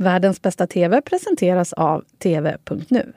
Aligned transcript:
Världens 0.00 0.42
bästa 0.42 0.66
TV 0.66 1.00
presenteras 1.00 1.72
av 1.72 2.04
TV.nu. 2.18 3.12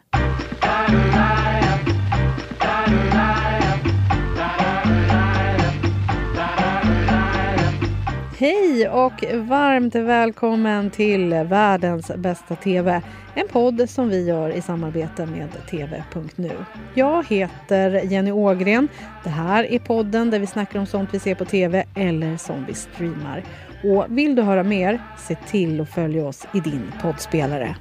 Hej 8.37 8.89
och 8.89 9.23
varmt 9.33 9.95
välkommen 9.95 10.91
till 10.91 11.29
Världens 11.29 12.11
bästa 12.15 12.55
TV. 12.55 13.01
En 13.35 13.47
podd 13.47 13.89
som 13.89 14.09
vi 14.09 14.27
gör 14.27 14.49
i 14.49 14.61
samarbete 14.61 15.25
med 15.25 15.49
TV.nu. 15.69 16.51
Jag 16.93 17.27
heter 17.27 18.01
Jenny 18.11 18.31
Ågren. 18.31 18.87
Det 19.23 19.29
här 19.29 19.63
är 19.63 19.79
podden 19.79 20.31
där 20.31 20.39
vi 20.39 20.47
snackar 20.47 20.79
om 20.79 20.85
sånt 20.85 21.09
vi 21.13 21.19
ser 21.19 21.35
på 21.35 21.45
TV 21.45 21.85
eller 21.95 22.37
som 22.37 22.65
vi 22.65 22.73
streamar. 22.73 23.43
Och 23.83 24.05
vill 24.09 24.35
du 24.35 24.41
höra 24.41 24.63
mer, 24.63 25.01
se 25.27 25.35
till 25.35 25.81
att 25.81 25.89
följa 25.89 26.27
oss 26.27 26.47
i 26.53 26.59
din 26.59 26.91
poddspelare. 27.01 27.75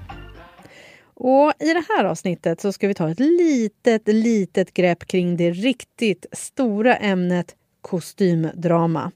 Och 1.15 1.53
I 1.59 1.75
det 1.75 1.85
här 1.89 2.05
avsnittet 2.05 2.61
så 2.61 2.73
ska 2.73 2.89
vi 2.89 2.95
ta 2.95 3.11
ett 3.11 3.21
litet, 3.21 4.09
litet 4.09 4.75
grepp 4.75 5.07
kring 5.07 5.37
det 5.37 5.51
riktigt 5.51 6.27
stora 6.33 6.97
ämnet 6.97 7.55
kostymdrama. 7.81 9.13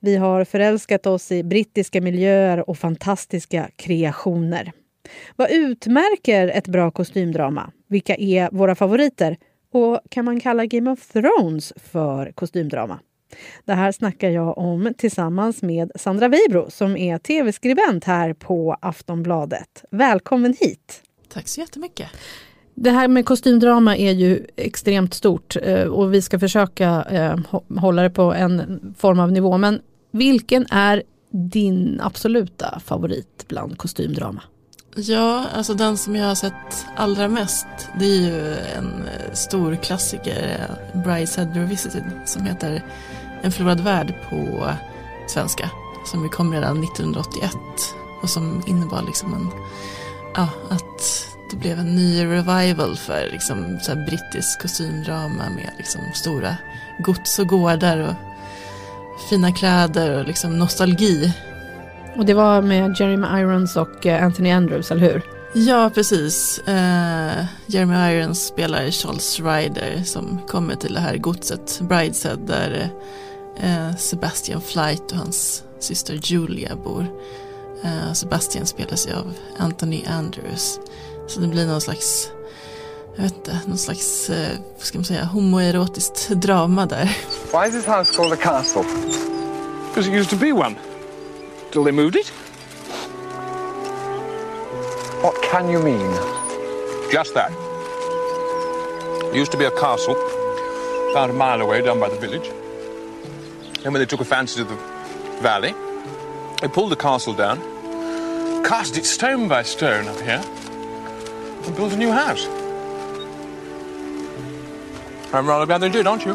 Vi 0.00 0.16
har 0.16 0.44
förälskat 0.44 1.06
oss 1.06 1.32
i 1.32 1.42
brittiska 1.42 2.00
miljöer 2.00 2.70
och 2.70 2.78
fantastiska 2.78 3.70
kreationer. 3.76 4.72
Vad 5.36 5.50
utmärker 5.50 6.48
ett 6.48 6.68
bra 6.68 6.90
kostymdrama? 6.90 7.72
Vilka 7.88 8.14
är 8.14 8.48
våra 8.52 8.74
favoriter? 8.74 9.36
Och 9.72 10.00
kan 10.10 10.24
man 10.24 10.40
kalla 10.40 10.66
Game 10.66 10.90
of 10.90 11.08
Thrones 11.08 11.72
för 11.76 12.32
kostymdrama? 12.32 12.98
Det 13.64 13.74
här 13.74 13.92
snackar 13.92 14.30
jag 14.30 14.58
om 14.58 14.94
tillsammans 14.98 15.62
med 15.62 15.92
Sandra 15.94 16.28
Weibro 16.28 16.70
som 16.70 16.96
är 16.96 17.18
tv-skribent 17.18 18.04
här 18.04 18.32
på 18.32 18.76
Aftonbladet. 18.80 19.84
Välkommen 19.90 20.54
hit! 20.60 21.02
Tack 21.28 21.48
så 21.48 21.60
jättemycket! 21.60 22.08
Det 22.74 22.90
här 22.90 23.08
med 23.08 23.26
kostymdrama 23.26 23.96
är 23.96 24.12
ju 24.12 24.46
extremt 24.56 25.14
stort 25.14 25.56
eh, 25.62 25.82
och 25.82 26.14
vi 26.14 26.22
ska 26.22 26.38
försöka 26.38 27.02
eh, 27.10 27.38
hålla 27.80 28.02
det 28.02 28.10
på 28.10 28.32
en 28.34 28.80
form 28.98 29.20
av 29.20 29.32
nivå. 29.32 29.58
Men 29.58 29.80
vilken 30.10 30.66
är 30.70 31.02
din 31.30 32.00
absoluta 32.02 32.80
favorit 32.80 33.44
bland 33.48 33.78
kostymdrama? 33.78 34.42
Ja, 34.96 35.46
alltså 35.54 35.74
den 35.74 35.96
som 35.96 36.16
jag 36.16 36.26
har 36.26 36.34
sett 36.34 36.86
allra 36.96 37.28
mest 37.28 37.66
det 37.98 38.04
är 38.04 38.20
ju 38.20 38.54
en 38.76 38.86
eh, 38.86 39.32
stor 39.32 39.74
klassiker, 39.74 40.60
Brideshead 40.92 41.48
Revisited, 41.54 42.04
som 42.24 42.42
heter 42.42 42.82
En 43.44 43.52
förlorad 43.52 43.80
värld 43.80 44.14
på 44.30 44.68
svenska. 45.26 45.70
Som 46.04 46.28
kom 46.28 46.52
redan 46.52 46.84
1981 46.84 47.56
och 48.22 48.30
som 48.30 48.62
innebar 48.66 49.02
liksom 49.02 49.34
en, 49.34 49.48
ja, 50.34 50.48
att 50.70 51.28
det 51.50 51.56
blev 51.56 51.78
en 51.78 51.96
ny 51.96 52.24
revival 52.24 52.96
för 52.96 53.28
liksom, 53.32 53.78
så 53.82 53.94
brittisk 53.94 54.62
kostymdrama 54.62 55.50
med 55.56 55.70
liksom, 55.78 56.00
stora 56.14 56.56
gods 56.98 57.38
och 57.38 57.46
gårdar 57.46 57.98
och 57.98 58.14
fina 59.30 59.52
kläder 59.52 60.18
och 60.18 60.26
liksom 60.26 60.58
nostalgi. 60.58 61.32
Och 62.16 62.26
det 62.26 62.34
var 62.34 62.62
med 62.62 62.96
Jeremy 63.00 63.40
Irons 63.40 63.76
och 63.76 64.06
eh, 64.06 64.24
Anthony 64.24 64.50
Andrews, 64.50 64.90
eller 64.90 65.12
hur? 65.12 65.22
Ja, 65.54 65.90
precis. 65.94 66.60
Uh, 66.68 67.44
Jeremy 67.66 67.94
Irons 67.94 68.46
spelar 68.46 68.90
Charles 68.90 69.40
Ryder 69.40 70.02
som 70.04 70.40
kommer 70.48 70.74
till 70.74 70.94
det 70.94 71.00
här 71.00 71.16
godset 71.16 71.80
Brideshead 71.80 72.36
där 72.36 72.70
uh, 72.70 72.86
Sebastian 73.98 74.60
Flight 74.60 75.12
och 75.12 75.18
hans 75.18 75.62
syster 75.78 76.20
Julia 76.22 76.76
bor. 76.76 77.06
Uh, 77.84 78.12
Sebastian 78.12 78.66
spelas 78.66 79.08
ju 79.08 79.12
av 79.12 79.32
Anthony 79.58 80.04
Andrews. 80.04 80.80
Så 81.26 81.40
det 81.40 81.46
blir 81.46 81.66
någon 81.66 81.80
slags 81.80 82.30
jag 83.16 83.22
vet 83.22 83.36
inte, 83.36 83.60
någon 83.66 83.78
slags, 83.78 84.30
eh, 84.30 84.58
vad 84.76 84.86
ska 84.86 84.98
man 84.98 85.04
säga, 85.04 85.24
homoerotiskt 85.24 86.28
drama 86.28 86.86
där. 86.86 87.18
Why 87.52 87.68
is 87.68 87.74
this 87.74 87.86
house 87.86 88.16
called 88.16 88.32
a 88.32 88.36
castle? 88.36 88.84
Because 89.88 90.10
it 90.10 90.14
used 90.14 90.30
to 90.30 90.36
be 90.36 90.52
one. 90.52 90.74
Till 91.72 91.84
they 91.84 91.92
moved 91.92 92.16
it. 92.16 92.32
What 95.22 95.34
can 95.50 95.70
you 95.70 95.82
mean? 95.82 96.14
Just 97.12 97.34
that. 97.34 97.52
It 99.32 99.40
used 99.40 99.52
to 99.52 99.58
be 99.58 99.66
a 99.66 99.80
castle 99.80 100.16
about 101.12 101.30
a 101.30 101.32
mile 101.32 101.62
away 101.62 101.82
down 101.82 102.00
by 102.00 102.08
the 102.08 102.18
village. 102.26 102.50
And 103.84 103.92
when 103.92 104.00
they 104.00 104.06
took 104.06 104.20
a 104.20 104.24
fancy 104.24 104.56
to 104.60 104.64
the 104.64 104.76
valley, 105.42 105.74
they 106.60 106.68
pulled 106.68 106.90
the 106.90 106.96
castle 106.96 107.34
down, 107.34 107.58
cast 108.64 108.96
it 108.96 109.04
stone 109.04 109.46
by 109.48 109.62
stone 109.62 110.08
up 110.08 110.20
here, 110.20 110.40
and 111.66 111.76
built 111.76 111.92
a 111.92 111.96
new 111.96 112.10
house. 112.10 112.48
I'm 115.34 115.46
rather 115.46 115.66
glad 115.66 115.82
they 115.82 115.90
did, 115.90 116.06
aren't 116.06 116.24
you? 116.24 116.34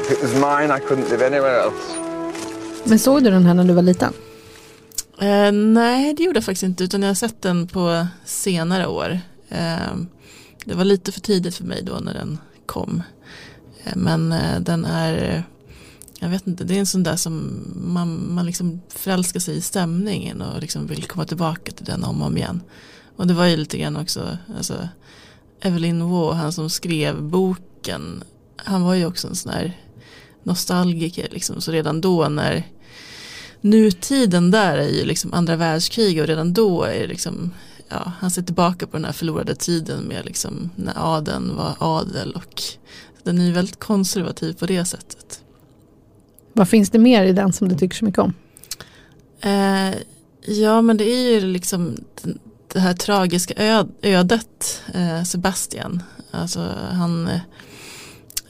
If 0.00 0.10
it 0.12 0.22
was 0.22 0.34
mine, 0.34 0.70
I 0.70 0.80
couldn't 0.80 1.10
live 1.10 1.22
anywhere 1.22 1.60
else. 1.60 1.96
Men 2.84 2.98
såg 2.98 3.24
du 3.24 3.30
den 3.30 3.46
här 3.46 3.54
när 3.54 3.64
du 3.64 3.74
var 3.74 3.82
liten? 3.82 4.12
Eh, 5.18 5.52
nej, 5.52 6.14
det 6.14 6.22
gjorde 6.22 6.36
jag 6.36 6.44
faktiskt 6.44 6.62
inte, 6.62 6.84
utan 6.84 7.02
jag 7.02 7.10
har 7.10 7.14
sett 7.14 7.42
den 7.42 7.66
på 7.66 8.06
senare 8.24 8.86
år. 8.86 9.20
Eh, 9.48 9.96
det 10.64 10.74
var 10.74 10.84
lite 10.84 11.12
för 11.12 11.20
tidigt 11.20 11.56
för 11.56 11.64
mig 11.64 11.82
då 11.82 11.92
när 11.92 12.14
den 12.14 12.38
kom. 12.66 13.02
Eh, 13.84 13.96
men 13.96 14.32
eh, 14.32 14.60
den 14.60 14.84
är, 14.84 15.44
jag 16.18 16.28
vet 16.28 16.46
inte, 16.46 16.64
det 16.64 16.74
är 16.74 16.78
en 16.78 16.86
sån 16.86 17.02
där 17.02 17.16
som 17.16 17.64
man, 17.74 18.34
man 18.34 18.46
liksom 18.46 18.80
förälskar 18.88 19.40
sig 19.40 19.56
i 19.56 19.60
stämningen 19.60 20.42
och 20.42 20.60
liksom 20.60 20.86
vill 20.86 21.04
komma 21.04 21.24
tillbaka 21.24 21.72
till 21.72 21.86
den 21.86 22.04
om 22.04 22.20
och 22.20 22.26
om 22.26 22.36
igen. 22.36 22.60
Och 23.16 23.26
det 23.26 23.34
var 23.34 23.46
ju 23.46 23.56
lite 23.56 23.78
grann 23.78 23.96
också, 23.96 24.38
alltså, 24.56 24.88
Evelyn 25.60 26.10
Waugh, 26.10 26.36
han 26.36 26.52
som 26.52 26.70
skrev 26.70 27.22
boken, 27.22 28.24
han 28.56 28.82
var 28.82 28.94
ju 28.94 29.06
också 29.06 29.28
en 29.28 29.36
sån 29.36 29.52
här 29.52 29.78
nostalgiker 30.42 31.28
liksom. 31.30 31.60
Så 31.60 31.72
redan 31.72 32.00
då 32.00 32.28
när 32.28 32.66
nutiden 33.60 34.50
där 34.50 34.78
är 34.78 34.88
ju 34.88 35.04
liksom 35.04 35.34
andra 35.34 35.56
världskrig 35.56 36.20
och 36.20 36.26
redan 36.26 36.52
då 36.52 36.82
är 36.82 37.00
det 37.00 37.06
liksom 37.06 37.52
ja, 37.88 38.12
han 38.18 38.30
ser 38.30 38.42
tillbaka 38.42 38.86
på 38.86 38.96
den 38.96 39.04
här 39.04 39.12
förlorade 39.12 39.54
tiden 39.54 40.02
med 40.02 40.24
liksom 40.24 40.70
när 40.76 41.16
adeln 41.16 41.56
var 41.56 41.74
adel 41.78 42.32
och 42.32 42.62
den 43.24 43.38
är 43.38 43.44
ju 43.44 43.52
väldigt 43.52 43.78
konservativ 43.78 44.52
på 44.52 44.66
det 44.66 44.84
sättet. 44.84 45.44
Vad 46.52 46.68
finns 46.68 46.90
det 46.90 46.98
mer 46.98 47.24
i 47.24 47.32
den 47.32 47.52
som 47.52 47.68
du 47.68 47.76
tycker 47.76 47.96
så 47.96 48.04
mycket 48.04 48.20
om? 48.20 48.34
Eh, 49.40 49.94
ja 50.46 50.82
men 50.82 50.96
det 50.96 51.04
är 51.04 51.30
ju 51.30 51.40
liksom 51.40 51.96
det 52.72 52.80
här 52.80 52.94
tragiska 52.94 53.54
ödet 54.02 54.82
eh, 54.94 55.22
Sebastian. 55.22 56.02
Alltså 56.30 56.74
han, 56.92 57.28
eh, 57.28 57.40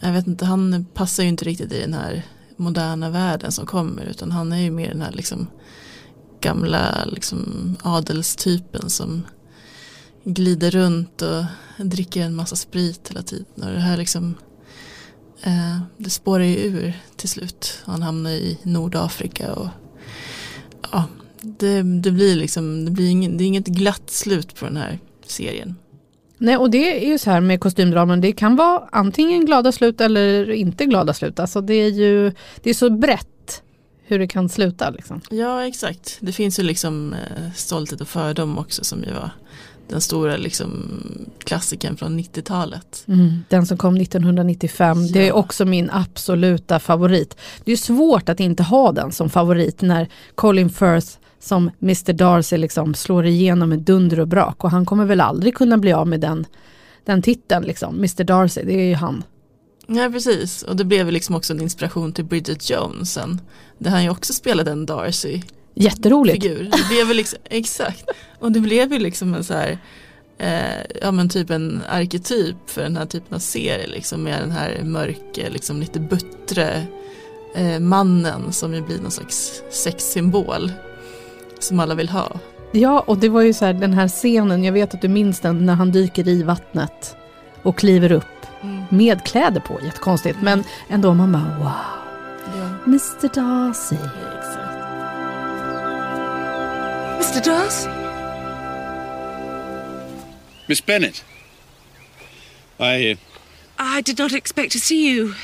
jag 0.01 0.13
vet 0.13 0.27
inte, 0.27 0.45
han 0.45 0.87
passar 0.95 1.23
ju 1.23 1.29
inte 1.29 1.45
riktigt 1.45 1.73
i 1.73 1.81
den 1.81 1.95
här 1.95 2.27
moderna 2.57 3.11
världen 3.11 3.53
som 3.53 3.67
kommer 3.67 4.05
utan 4.05 4.31
han 4.31 4.53
är 4.53 4.63
ju 4.63 4.71
mer 4.71 4.89
den 4.89 5.03
här 5.03 5.13
liksom 5.13 5.47
gamla 6.41 7.05
liksom 7.05 7.77
adelstypen 7.83 8.91
som 8.91 9.23
glider 10.25 10.71
runt 10.71 11.23
och 11.23 11.45
dricker 11.79 12.23
en 12.23 12.35
massa 12.35 12.57
sprit 12.57 13.11
hela 13.11 13.23
tiden 13.23 13.63
och 13.63 13.73
det 13.73 13.81
här 13.81 13.97
liksom 13.97 14.35
eh, 15.43 15.79
det 15.97 16.11
spårar 16.11 16.45
ju 16.45 16.57
ur 16.57 16.93
till 17.17 17.29
slut. 17.29 17.83
Han 17.85 18.03
hamnar 18.03 18.31
i 18.31 18.59
Nordafrika 18.63 19.53
och 19.53 19.69
ja, 20.93 21.05
det, 21.41 21.83
det, 21.83 22.11
blir 22.11 22.37
liksom, 22.37 22.85
det, 22.85 22.91
blir 22.91 23.11
ingen, 23.11 23.37
det 23.37 23.45
är 23.45 23.47
inget 23.47 23.67
glatt 23.67 24.11
slut 24.11 24.55
på 24.55 24.65
den 24.65 24.77
här 24.77 24.99
serien. 25.27 25.77
Nej, 26.39 26.57
och 26.57 26.71
det 26.71 27.05
är 27.05 27.11
ju 27.11 27.19
så 27.19 27.31
här 27.31 27.41
med 27.41 27.61
kostymdraman, 27.61 28.21
det 28.21 28.33
kan 28.33 28.57
vara 28.57 28.89
antingen 28.93 29.47
glada 29.47 29.73
slut 29.73 30.01
eller 30.01 30.51
inte 30.51 30.87
glada 30.87 31.15
slut. 31.15 31.41
Alltså 31.41 31.61
det 31.61 31.75
är 31.75 31.91
ju 31.91 32.33
det 32.63 32.71
är 32.71 32.75
så 32.75 32.91
brett 32.91 33.63
hur 34.11 34.19
det 34.19 34.29
kan 34.29 34.49
sluta. 34.49 34.91
Liksom. 34.91 35.21
Ja, 35.31 35.67
exakt. 35.67 36.19
Det 36.21 36.33
finns 36.33 36.59
ju 36.59 36.63
liksom 36.63 37.13
eh, 37.13 37.53
Stolthet 37.55 38.01
och 38.01 38.09
fördom 38.09 38.59
också 38.59 38.85
som 38.85 39.05
ju 39.05 39.13
var 39.13 39.31
den 39.89 40.01
stora 40.01 40.37
liksom, 40.37 41.01
klassikern 41.51 41.97
från 41.97 42.21
90-talet. 42.21 43.05
Mm, 43.09 43.45
den 43.49 43.67
som 43.67 43.77
kom 43.77 43.97
1995, 43.97 45.03
ja. 45.03 45.13
det 45.13 45.29
är 45.29 45.33
också 45.33 45.65
min 45.65 45.91
absoluta 45.91 46.79
favorit. 46.79 47.37
Det 47.65 47.73
är 47.73 47.77
svårt 47.77 48.29
att 48.29 48.41
inte 48.41 48.63
ha 48.63 48.93
den 48.93 49.13
som 49.13 49.31
favorit 49.31 49.83
när 49.83 50.09
Colin 50.35 50.71
Firth 50.71 51.09
som 51.41 51.71
Mr 51.83 52.13
Darcy 52.13 52.57
liksom 52.57 52.95
slår 52.95 53.27
igenom 53.27 53.69
med 53.69 53.79
dunder 53.79 54.21
och 54.21 54.29
brak 54.29 54.65
och 54.65 54.71
han 54.71 54.87
kommer 54.87 55.05
väl 55.05 55.21
aldrig 55.21 55.55
kunna 55.55 55.79
bli 55.79 55.93
av 55.93 56.07
med 56.07 56.21
den, 56.21 56.47
den 57.05 57.23
titeln 57.23 57.65
liksom. 57.65 57.95
Mr 57.95 58.25
Darcy, 58.25 58.63
det 58.65 58.75
är 58.75 58.89
ju 58.89 58.95
han. 58.95 59.25
Ja 59.87 60.11
precis 60.13 60.63
och 60.63 60.77
det 60.77 60.85
blev 60.85 61.13
liksom 61.13 61.35
också 61.35 61.53
en 61.53 61.61
inspiration 61.61 62.13
till 62.13 62.25
Bridget 62.25 62.71
Jones 62.71 63.13
sen. 63.13 63.41
Där 63.79 63.91
han 63.91 64.05
ju 64.05 64.11
också 64.11 64.33
spelade 64.33 64.71
en 64.71 64.87
Darcy. 64.87 65.43
Jätteroligt. 65.75 66.43
Figur. 66.43 66.65
Det 66.65 66.89
blev 66.89 67.17
liksom, 67.17 67.39
exakt. 67.45 68.05
Och 68.39 68.53
det 68.53 68.61
blev 68.61 68.93
ju 68.93 68.99
liksom 68.99 69.35
en 69.35 69.45
så 69.45 69.55
här 69.55 69.79
eh, 70.41 70.85
ja 71.03 71.11
men 71.11 71.29
typ 71.29 71.51
en 71.51 71.83
arketyp 71.89 72.57
för 72.67 72.83
den 72.83 72.97
här 72.97 73.07
typen 73.07 73.35
av 73.35 73.39
serie 73.39 73.87
liksom 73.87 74.23
med 74.23 74.43
den 74.43 74.51
här 74.51 74.81
mörka, 74.83 75.49
liksom 75.49 75.81
lite 75.81 76.01
buttre 76.01 76.87
eh, 77.55 77.81
mannen 77.81 78.53
som 78.53 78.75
ju 78.75 78.83
blir 78.83 78.99
någon 78.99 79.11
slags 79.11 79.63
sexsymbol 79.71 80.73
som 81.59 81.81
alla 81.81 81.95
vill 81.95 82.09
ha. 82.09 82.33
Ja, 82.73 83.01
och 83.01 83.19
det 83.19 83.29
var 83.29 83.43
ju 83.43 83.53
så 83.53 83.65
här 83.65 83.73
den 83.73 83.93
här 83.93 84.09
scenen, 84.09 84.65
jag 84.65 84.73
vet 84.73 84.95
att 84.95 85.03
du 85.03 85.09
minns 85.09 85.41
den, 85.41 85.67
när 85.67 85.75
han 85.75 85.93
dyker 85.93 86.29
i 86.29 86.43
vattnet 86.43 87.17
och 87.63 87.79
kliver 87.79 88.13
upp 88.13 88.25
med 88.89 89.25
kläder 89.25 89.61
på, 89.61 89.81
jättekonstigt, 89.85 90.39
men 90.43 90.65
ändå 90.89 91.15
man 91.15 91.33
bara 91.33 91.59
wow. 91.59 92.01
Ja, 92.57 92.69
Mr 92.87 93.35
Darcy. 93.35 93.97
exakt. 93.97 94.71
Mr. 97.35 97.45
Darcy? 97.45 98.00
Miss 100.71 100.81
Bennett. 100.81 101.25
I. 102.79 103.11
Uh, 103.11 103.17
I 103.77 104.01
did 104.03 104.19
not 104.19 104.33
expect 104.33 104.71
to 104.71 104.79
see 104.79 105.11
you, 105.11 105.35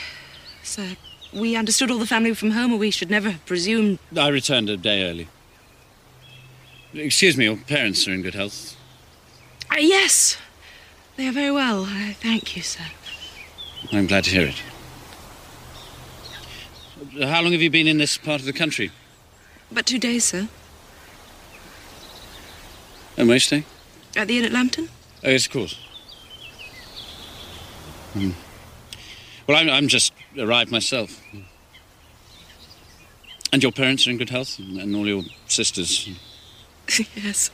sir. 0.63 0.97
We 1.33 1.57
understood 1.57 1.91
all 1.91 1.99
the 1.99 2.07
family 2.07 2.31
were 2.31 2.37
from 2.37 2.53
home, 2.53 2.73
or 2.73 2.77
we 2.77 2.93
should 2.93 3.11
never 3.11 3.31
have 3.31 3.45
presumed. 3.45 3.99
I 4.17 4.29
returned 4.29 4.71
a 4.71 4.77
day 4.77 5.03
early. 5.03 5.27
Excuse 6.95 7.37
me, 7.37 7.47
your 7.47 7.57
parents 7.57 8.07
are 8.07 8.13
in 8.13 8.23
good 8.23 8.37
health. 8.37 8.77
Uh, 9.69 9.79
yes, 9.81 10.37
they 11.17 11.27
are 11.27 11.33
very 11.33 11.51
well. 11.51 11.83
Uh, 11.83 12.13
thank 12.13 12.55
you, 12.57 12.63
sir. 12.63 12.85
I'm 13.91 14.07
glad 14.07 14.23
to 14.25 14.31
hear 14.31 14.47
it. 14.47 14.63
How 17.27 17.43
long 17.43 17.51
have 17.51 17.63
you 17.63 17.71
been 17.71 17.89
in 17.89 17.99
this 17.99 18.17
part 18.17 18.39
of 18.39 18.47
the 18.47 18.53
country? 18.53 18.93
But 19.73 19.87
two 19.87 19.99
days, 19.99 20.25
sir. 20.25 20.47
And 23.17 23.27
where 23.27 23.33
are 23.33 23.35
you 23.35 23.41
staying? 23.41 23.65
At 24.15 24.29
the 24.29 24.39
inn 24.39 24.45
at 24.45 24.53
Lambton? 24.53 24.89
Oh, 25.25 25.31
yes, 25.31 25.47
of 25.47 25.53
course. 25.53 25.79
Hmm. 28.13 28.31
Well, 29.47 29.57
I'm, 29.57 29.71
I'm 29.71 29.89
just 29.89 30.13
arrived 30.39 30.71
myself. 30.71 31.21
And 33.53 33.63
your 33.63 33.73
parents 33.73 34.07
are 34.07 34.11
in 34.11 34.19
good 34.19 34.31
health? 34.31 34.59
And, 34.59 34.79
and 34.79 34.97
all 34.97 35.07
your 35.07 35.23
sisters? 35.47 36.09
yes. 37.15 37.51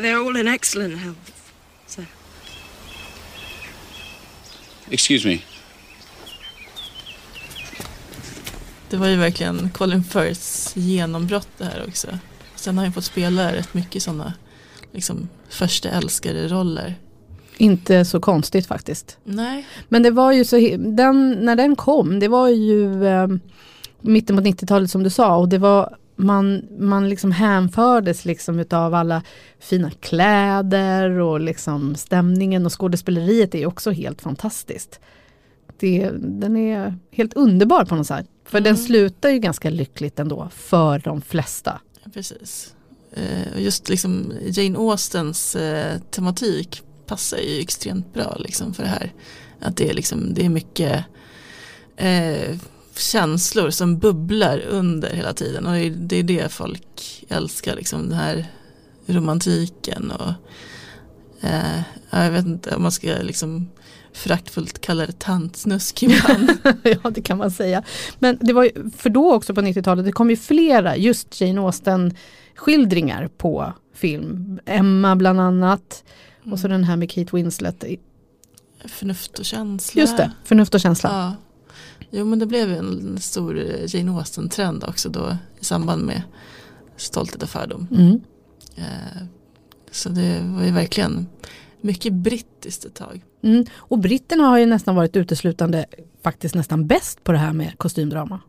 They're 0.00 0.18
all 0.18 0.36
in 0.36 0.48
excellent 0.48 0.98
health, 0.98 1.52
sir. 1.86 2.06
Excuse 4.90 5.24
me. 5.24 5.42
Det 8.90 8.96
var 8.96 9.08
ju 9.08 9.16
verkligen 9.16 9.70
Colin 9.70 10.04
Firths 10.04 10.76
genombrott 10.76 11.48
det 11.58 11.64
här 11.64 11.84
också. 11.88 12.18
Sen 12.56 12.78
har 12.78 12.84
han 12.84 12.92
fått 12.92 13.04
spela 13.04 13.52
rätt 13.52 13.74
mycket 13.74 14.02
sådana 14.02 14.32
liksom, 14.92 15.28
första 15.48 15.88
älskare 15.88 16.48
roller. 16.48 16.94
Inte 17.56 18.04
så 18.04 18.20
konstigt 18.20 18.66
faktiskt. 18.66 19.18
Nej, 19.24 19.66
Men 19.88 20.02
det 20.02 20.10
var 20.10 20.32
ju 20.32 20.44
så, 20.44 20.56
den, 20.78 21.30
när 21.30 21.56
den 21.56 21.76
kom, 21.76 22.20
det 22.20 22.28
var 22.28 22.48
ju 22.48 23.06
eh, 23.06 23.28
mitten 24.00 24.36
på 24.36 24.42
90-talet 24.42 24.90
som 24.90 25.02
du 25.02 25.10
sa 25.10 25.36
och 25.36 25.48
det 25.48 25.58
var 25.58 25.96
man, 26.18 26.62
man 26.78 27.08
liksom 27.08 27.32
hänfördes 27.32 28.24
liksom 28.24 28.58
utav 28.58 28.94
alla 28.94 29.22
fina 29.58 29.90
kläder 29.90 31.10
och 31.10 31.40
liksom 31.40 31.94
stämningen 31.94 32.66
och 32.66 32.80
skådespeleriet 32.80 33.54
är 33.54 33.66
också 33.66 33.90
helt 33.90 34.22
fantastiskt. 34.22 35.00
Det, 35.78 36.10
den 36.18 36.56
är 36.56 36.94
helt 37.10 37.34
underbar 37.34 37.84
på 37.84 37.94
något 37.94 38.06
sätt. 38.06 38.26
För 38.44 38.60
den 38.60 38.76
slutar 38.76 39.30
ju 39.30 39.38
ganska 39.38 39.70
lyckligt 39.70 40.18
ändå 40.18 40.48
för 40.52 40.98
de 40.98 41.20
flesta. 41.20 41.80
precis. 42.14 42.74
Eh, 43.12 43.52
och 43.54 43.60
just 43.60 43.88
liksom 43.88 44.32
Jane 44.42 44.78
Austens 44.78 45.56
eh, 45.56 45.98
tematik 46.10 46.82
passar 47.06 47.38
ju 47.38 47.60
extremt 47.60 48.14
bra 48.14 48.36
liksom 48.38 48.74
för 48.74 48.82
det 48.82 48.88
här. 48.88 49.12
Att 49.60 49.76
det 49.76 49.90
är, 49.90 49.94
liksom, 49.94 50.34
det 50.34 50.44
är 50.44 50.48
mycket 50.48 51.04
eh, 51.96 52.58
känslor 52.96 53.70
som 53.70 53.98
bubblar 53.98 54.58
under 54.68 55.10
hela 55.10 55.32
tiden 55.32 55.66
och 55.66 55.72
det 55.90 56.16
är 56.16 56.22
det 56.22 56.52
folk 56.52 57.24
älskar, 57.28 57.76
liksom 57.76 58.08
den 58.08 58.18
här 58.18 58.46
romantiken 59.06 60.10
och 60.10 60.32
eh, 61.48 61.80
jag 62.10 62.30
vet 62.30 62.46
inte 62.46 62.76
om 62.76 62.82
man 62.82 62.92
ska 62.92 63.08
liksom 63.22 63.68
föraktfullt 64.12 64.80
kalla 64.80 65.06
det 65.06 65.18
tantsnusk 65.18 66.02
ibland. 66.02 66.50
ja 66.82 67.10
det 67.10 67.22
kan 67.22 67.38
man 67.38 67.50
säga. 67.50 67.82
Men 68.18 68.38
det 68.40 68.52
var 68.52 68.64
ju, 68.64 68.90
för 68.96 69.10
då 69.10 69.34
också 69.34 69.54
på 69.54 69.60
90-talet, 69.60 70.04
det 70.04 70.12
kom 70.12 70.30
ju 70.30 70.36
flera 70.36 70.96
just 70.96 71.40
Jane 71.40 71.60
Austen 71.60 72.14
skildringar 72.58 73.28
på 73.28 73.72
film. 73.94 74.60
Emma 74.64 75.16
bland 75.16 75.40
annat. 75.40 76.04
Och 76.52 76.58
så 76.58 76.68
den 76.68 76.84
här 76.84 76.96
med 76.96 77.10
Kate 77.10 77.36
Winslet. 77.36 77.84
Förnuft 78.84 79.38
och 79.38 79.44
känsla. 79.44 80.00
Just 80.00 80.16
det, 80.16 80.32
Förnuft 80.44 80.74
och 80.74 80.80
känsla. 80.80 81.10
Ja. 81.12 81.34
Jo 82.10 82.24
men 82.24 82.38
det 82.38 82.46
blev 82.46 82.72
en 82.72 83.18
stor 83.20 83.58
Jane 83.86 84.18
Austen-trend 84.18 84.84
också 84.84 85.08
då 85.08 85.36
i 85.60 85.64
samband 85.64 86.06
med 86.06 86.22
Stolthet 86.96 87.42
och 87.42 87.48
fördom. 87.48 87.86
Mm. 87.90 88.20
Eh, 88.76 89.22
så 89.90 90.08
det 90.08 90.40
var 90.44 90.64
ju 90.64 90.70
verkligen 90.70 91.26
mycket 91.80 92.12
brittiskt 92.12 92.84
ett 92.84 92.94
tag. 92.94 93.24
Mm. 93.42 93.64
Och 93.74 93.98
britterna 93.98 94.44
har 94.44 94.58
ju 94.58 94.66
nästan 94.66 94.94
varit 94.94 95.16
uteslutande 95.16 95.86
faktiskt 96.22 96.54
nästan 96.54 96.86
bäst 96.86 97.24
på 97.24 97.32
det 97.32 97.38
här 97.38 97.52
med 97.52 97.78
kostymdrama. 97.78 98.40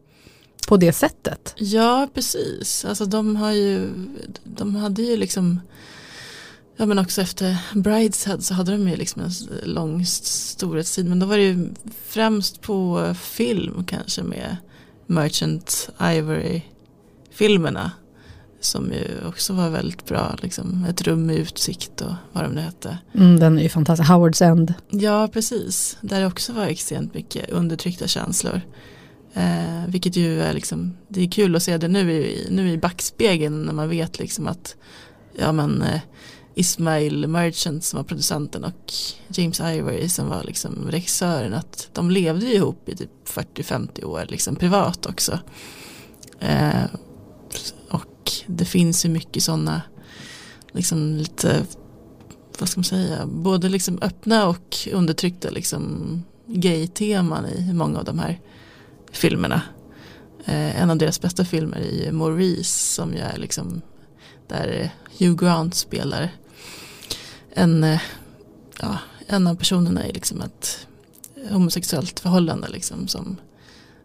På 0.69 0.77
det 0.77 0.93
sättet. 0.93 1.53
Ja 1.57 2.07
precis, 2.13 2.85
alltså 2.85 3.05
de 3.05 3.35
har 3.35 3.51
ju, 3.51 3.89
de 4.43 4.75
hade 4.75 5.01
ju 5.01 5.17
liksom 5.17 5.59
Ja 6.77 6.85
men 6.85 6.99
också 6.99 7.21
efter 7.21 7.57
Brideshead 7.73 8.41
så 8.41 8.53
hade 8.53 8.71
de 8.71 8.89
ju 8.89 8.95
liksom 8.95 9.21
en 9.21 9.31
lång 9.63 10.05
storhetstid 10.05 11.05
men 11.09 11.19
då 11.19 11.25
var 11.25 11.37
det 11.37 11.43
ju 11.43 11.69
främst 12.05 12.61
på 12.61 13.13
film 13.19 13.83
kanske 13.87 14.23
med 14.23 14.57
Merchant 15.05 15.89
Ivory 16.01 16.61
filmerna 17.31 17.91
som 18.59 18.91
ju 18.91 19.27
också 19.27 19.53
var 19.53 19.69
väldigt 19.69 20.05
bra, 20.05 20.35
liksom 20.41 20.85
ett 20.89 21.01
rum 21.01 21.25
med 21.25 21.35
utsikt 21.35 22.01
och 22.01 22.13
vad 22.31 22.43
de 22.43 22.51
nu 22.51 22.61
hette. 22.61 22.97
Mm, 23.13 23.39
den 23.39 23.59
är 23.59 23.63
ju 23.63 23.69
fantastisk, 23.69 24.09
Howards 24.09 24.41
End. 24.41 24.73
Ja 24.89 25.27
precis, 25.33 25.97
där 26.01 26.19
det 26.19 26.27
också 26.27 26.53
var 26.53 26.65
extremt 26.65 27.13
mycket 27.13 27.49
undertryckta 27.49 28.07
känslor. 28.07 28.61
Eh, 29.33 29.87
vilket 29.87 30.15
ju 30.15 30.41
är 30.41 30.53
liksom, 30.53 30.97
det 31.07 31.21
är 31.21 31.31
kul 31.31 31.55
att 31.55 31.63
se 31.63 31.77
det 31.77 31.87
nu 31.87 32.11
i, 32.11 32.47
nu 32.51 32.71
i 32.71 32.77
backspegeln 32.77 33.63
när 33.63 33.73
man 33.73 33.89
vet 33.89 34.19
liksom 34.19 34.47
att 34.47 34.75
ja 35.35 35.51
men 35.51 35.81
eh, 35.81 36.01
Ismail 36.55 37.27
Merchant 37.27 37.83
som 37.83 37.97
var 37.97 38.03
producenten 38.03 38.63
och 38.63 38.93
James 39.27 39.59
Ivory 39.59 40.09
som 40.09 40.29
var 40.29 40.43
liksom 40.43 40.91
regissören 40.91 41.53
att 41.53 41.89
de 41.93 42.11
levde 42.11 42.45
ju 42.45 42.53
ihop 42.53 42.89
i 42.89 42.95
typ 42.95 43.11
40-50 43.25 44.03
år 44.03 44.25
liksom 44.29 44.55
privat 44.55 45.05
också. 45.05 45.39
Eh, 46.39 46.83
och 47.89 48.31
det 48.47 48.65
finns 48.65 49.05
ju 49.05 49.09
mycket 49.09 49.43
sådana 49.43 49.81
liksom 50.71 51.15
lite 51.15 51.65
vad 52.59 52.69
ska 52.69 52.79
man 52.79 52.83
säga, 52.83 53.25
både 53.25 53.69
liksom 53.69 53.99
öppna 54.01 54.47
och 54.47 54.77
undertryckta 54.93 55.49
liksom 55.49 56.23
gay-teman 56.45 57.45
i 57.45 57.73
många 57.73 57.99
av 57.99 58.05
de 58.05 58.19
här 58.19 58.39
filmerna. 59.11 59.61
Eh, 60.45 60.81
en 60.81 60.89
av 60.89 60.97
deras 60.97 61.21
bästa 61.21 61.45
filmer 61.45 61.77
är 61.77 62.05
ju 62.05 62.11
Maurice 62.11 62.93
som 62.93 63.13
ju 63.13 63.19
är 63.19 63.37
liksom 63.37 63.81
där 64.47 64.91
Hugh 65.19 65.35
Grant 65.35 65.75
spelar 65.75 66.31
en, 67.53 67.83
eh, 67.83 68.01
ja, 68.79 68.97
en 69.27 69.47
av 69.47 69.55
personerna 69.55 70.07
i 70.07 70.11
liksom 70.11 70.41
ett 70.41 70.87
homosexuellt 71.49 72.19
förhållande 72.19 72.69
liksom 72.69 73.07
som, 73.07 73.37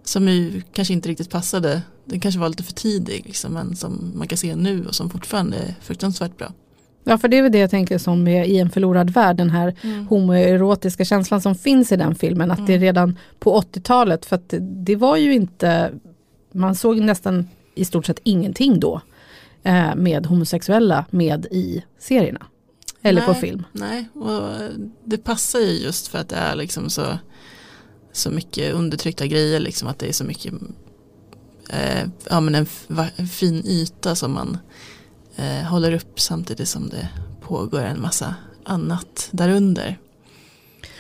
som 0.05 0.29
ju 0.29 0.63
kanske 0.73 0.95
inte 0.95 1.09
riktigt 1.09 1.31
passade. 1.31 1.83
Den 2.05 2.21
kanske 2.21 2.41
var 2.41 2.49
lite 2.49 2.63
för 2.63 2.73
tidig 2.73 3.23
liksom, 3.27 3.53
men 3.53 3.77
som 3.77 4.13
man 4.15 4.29
kan 4.29 4.39
se 4.39 4.57
nu 4.57 4.87
och 4.87 4.95
som 4.95 5.11
fortfarande 5.11 5.57
är 5.57 5.75
fruktansvärt 5.81 6.39
bra. 6.39 6.53
Ja 7.05 7.19
för 7.19 7.29
det 7.29 7.39
är 7.39 7.43
väl 7.43 7.53
det 7.53 7.59
jag 7.59 7.71
tänker 7.71 7.99
som 7.99 8.29
är 8.29 8.45
i 8.45 8.59
en 8.59 8.71
förlorad 8.71 9.11
värld, 9.11 9.37
den 9.37 9.51
här 9.51 9.75
homoerotiska 10.09 11.05
känslan 11.05 11.41
som 11.41 11.55
finns 11.55 11.93
i 11.93 11.97
den 11.97 12.15
filmen. 12.15 12.51
Att 12.51 12.67
det 12.67 12.75
är 12.75 12.79
redan 12.79 13.19
på 13.39 13.61
80-talet, 13.61 14.27
för 14.27 14.37
att 14.37 14.55
det, 14.61 14.97
var 14.97 15.17
ju 15.17 15.35
inte, 15.35 15.93
man 16.53 16.75
såg 16.75 17.01
nästan 17.01 17.49
i 17.75 17.85
stort 17.85 18.07
sett 18.07 18.21
ingenting 18.23 18.81
då 18.81 19.01
eh, 19.63 19.95
med 19.95 20.27
homosexuella 20.27 21.05
med 21.11 21.47
i 21.51 21.85
serierna. 21.99 22.47
Eller 23.03 23.23
på 23.23 23.33
Nej, 23.33 23.41
film. 23.41 23.65
Nej, 23.73 24.09
och 24.15 24.51
det 25.05 25.19
passar 25.19 25.61
ju 25.61 25.73
just 25.73 26.09
för 26.09 26.19
att 26.19 26.29
det 26.29 26.37
är 26.37 26.57
liksom 26.57 26.91
så, 26.91 27.19
så 28.13 28.31
mycket 28.31 28.75
undertryckta 28.75 29.27
grejer, 29.27 29.61
liksom 29.61 29.89
att 29.89 29.99
det 29.99 30.09
är 30.09 30.13
så 30.13 30.25
mycket 30.25 30.55
eh, 31.71 32.09
ja, 32.31 32.41
men 32.41 32.55
en 32.55 32.67
fin 33.29 33.63
yta 33.67 34.15
som 34.15 34.33
man 34.33 34.59
eh, 35.37 35.67
håller 35.67 35.93
upp 35.93 36.21
samtidigt 36.21 36.69
som 36.69 36.89
det 36.89 37.09
pågår 37.41 37.81
en 37.81 38.01
massa 38.01 38.35
annat 38.65 39.29
därunder. 39.31 39.99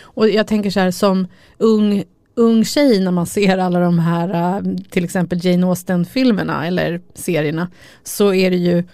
Och 0.00 0.28
jag 0.28 0.46
tänker 0.46 0.70
så 0.70 0.80
här 0.80 0.90
som 0.90 1.26
ung, 1.58 2.04
ung 2.34 2.64
tjej 2.64 3.00
när 3.00 3.10
man 3.10 3.26
ser 3.26 3.58
alla 3.58 3.80
de 3.80 3.98
här 3.98 4.56
eh, 4.56 4.76
till 4.90 5.04
exempel 5.04 5.44
Jane 5.44 5.66
Austen-filmerna 5.66 6.66
eller 6.66 7.00
serierna 7.14 7.68
så 8.04 8.34
är 8.34 8.50
det 8.50 8.56
ju 8.56 8.84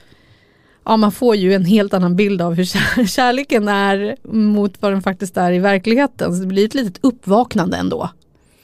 Ja 0.84 0.96
man 0.96 1.12
får 1.12 1.36
ju 1.36 1.54
en 1.54 1.64
helt 1.64 1.94
annan 1.94 2.16
bild 2.16 2.42
av 2.42 2.54
hur 2.54 2.64
kär, 2.64 3.06
kärleken 3.06 3.68
är 3.68 4.16
mot 4.32 4.82
vad 4.82 4.92
den 4.92 5.02
faktiskt 5.02 5.36
är 5.36 5.52
i 5.52 5.58
verkligheten. 5.58 6.34
Så 6.34 6.40
det 6.40 6.46
blir 6.46 6.64
ett 6.64 6.74
litet 6.74 6.98
uppvaknande 7.00 7.76
ändå. 7.76 8.10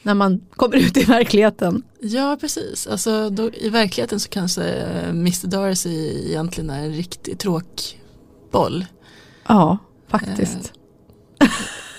När 0.02 0.14
man 0.14 0.40
kommer 0.56 0.76
ut 0.76 0.96
i 0.96 1.04
verkligheten. 1.04 1.82
Ja, 2.08 2.36
precis. 2.40 2.86
Alltså, 2.86 3.30
då, 3.30 3.50
I 3.54 3.68
verkligheten 3.68 4.20
så 4.20 4.28
kanske 4.28 4.64
eh, 4.64 5.08
Mr 5.08 5.46
Darcy 5.46 6.28
egentligen 6.28 6.70
är 6.70 6.84
en 6.84 6.92
riktig 6.92 7.38
tråkboll. 7.38 8.84
Ja, 9.48 9.78
faktiskt. 10.08 10.72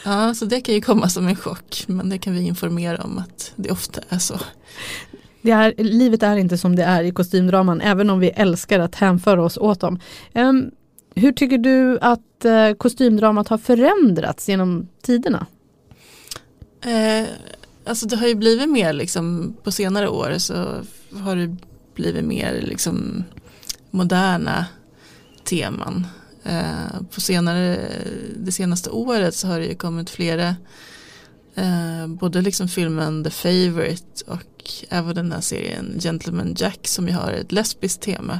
Ja, 0.05 0.33
så 0.33 0.45
det 0.45 0.61
kan 0.61 0.75
ju 0.75 0.81
komma 0.81 1.09
som 1.09 1.27
en 1.27 1.35
chock. 1.35 1.83
Men 1.87 2.09
det 2.09 2.17
kan 2.17 2.33
vi 2.33 2.41
informera 2.41 3.03
om 3.03 3.17
att 3.17 3.53
det 3.55 3.71
ofta 3.71 4.01
är 4.09 4.17
så. 4.17 4.39
Det 5.41 5.51
är, 5.51 5.73
livet 5.77 6.23
är 6.23 6.35
inte 6.35 6.57
som 6.57 6.75
det 6.75 6.83
är 6.83 7.03
i 7.03 7.11
kostymdraman, 7.11 7.81
även 7.81 8.09
om 8.09 8.19
vi 8.19 8.29
älskar 8.29 8.79
att 8.79 8.95
hänföra 8.95 9.43
oss 9.43 9.57
åt 9.57 9.79
dem. 9.79 9.99
Ehm, 10.33 10.71
hur 11.15 11.31
tycker 11.31 11.57
du 11.57 11.99
att 12.01 12.45
eh, 12.45 12.73
kostymdramat 12.73 13.47
har 13.47 13.57
förändrats 13.57 14.49
genom 14.49 14.87
tiderna? 15.01 15.45
Eh, 16.81 17.27
alltså 17.87 18.07
det 18.07 18.15
har 18.15 18.27
ju 18.27 18.35
blivit 18.35 18.69
mer 18.69 18.93
liksom 18.93 19.55
på 19.63 19.71
senare 19.71 20.09
år 20.09 20.37
så 20.37 20.81
har 21.11 21.35
det 21.35 21.55
blivit 21.95 22.25
mer 22.25 22.61
liksom 22.61 23.23
moderna 23.91 24.65
teman. 25.43 26.07
Eh, 26.43 27.01
på 27.11 27.21
senare, 27.21 27.79
det 28.35 28.51
senaste 28.51 28.89
året 28.89 29.35
så 29.35 29.47
har 29.47 29.59
det 29.59 29.65
ju 29.65 29.75
kommit 29.75 30.09
flera 30.09 30.55
eh, 31.55 32.07
både 32.07 32.41
liksom 32.41 32.67
filmen 32.67 33.23
The 33.23 33.29
Favourite 33.29 34.23
och 34.27 34.71
även 34.89 35.15
den 35.15 35.31
här 35.31 35.41
serien 35.41 35.99
Gentleman 35.99 36.55
Jack 36.57 36.87
som 36.87 37.07
ju 37.07 37.13
har 37.13 37.31
ett 37.31 37.51
lesbiskt 37.51 38.01
tema. 38.01 38.39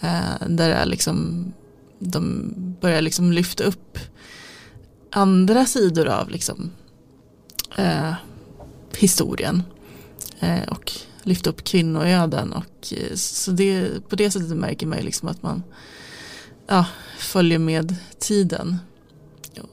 Eh, 0.00 0.48
där 0.48 0.70
är 0.70 0.86
liksom, 0.86 1.44
de 1.98 2.52
börjar 2.80 3.00
liksom 3.00 3.32
lyfta 3.32 3.64
upp 3.64 3.98
andra 5.10 5.66
sidor 5.66 6.08
av 6.08 6.30
liksom, 6.30 6.70
eh, 7.76 8.14
historien. 8.98 9.62
Eh, 10.40 10.62
och 10.68 10.92
lyfta 11.22 11.50
upp 11.50 11.64
kvinnoöden. 11.64 12.52
Och, 12.52 12.92
eh, 12.92 13.14
så 13.14 13.50
det, 13.50 13.90
på 14.08 14.16
det 14.16 14.30
sättet 14.30 14.56
märker 14.56 14.86
man 14.86 14.98
ju 14.98 15.04
liksom 15.04 15.28
att 15.28 15.42
man 15.42 15.62
ja, 16.66 16.86
följer 17.18 17.58
med 17.58 17.94
tiden. 18.18 18.76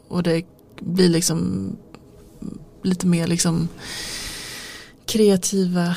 Och 0.07 0.23
det 0.23 0.45
blir 0.79 1.09
liksom 1.09 1.69
lite 2.83 3.07
mer 3.07 3.27
liksom 3.27 3.67
kreativa 5.05 5.95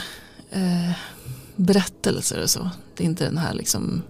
eh, 0.51 0.91
berättelser 1.57 2.43
och 2.43 2.51
så. 2.51 2.71
Det 2.97 3.05
är 3.05 3.09
inte 3.09 3.25
den 3.25 3.39
här 3.39 3.55
liksom 3.55 4.03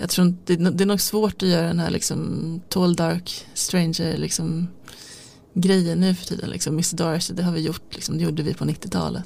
jag 0.00 0.10
tror 0.10 0.26
inte, 0.26 0.56
det 0.56 0.84
är 0.84 0.86
nog 0.86 1.00
svårt 1.00 1.42
att 1.42 1.48
göra 1.48 1.66
den 1.66 1.78
här 1.78 1.90
liksom 1.90 2.60
tall 2.68 2.96
dark 2.96 3.46
stranger 3.54 4.16
liksom 4.16 4.68
grejen 5.60 6.00
nu 6.00 6.14
för 6.14 6.26
tiden. 6.26 6.50
Liksom. 6.50 6.76
Miss 6.76 6.90
Darcy, 6.90 7.34
det 7.34 7.42
har 7.42 7.52
vi 7.52 7.60
gjort, 7.60 7.94
liksom, 7.94 8.18
det 8.18 8.24
gjorde 8.24 8.42
vi 8.42 8.54
på 8.54 8.64
90-talet. 8.64 9.24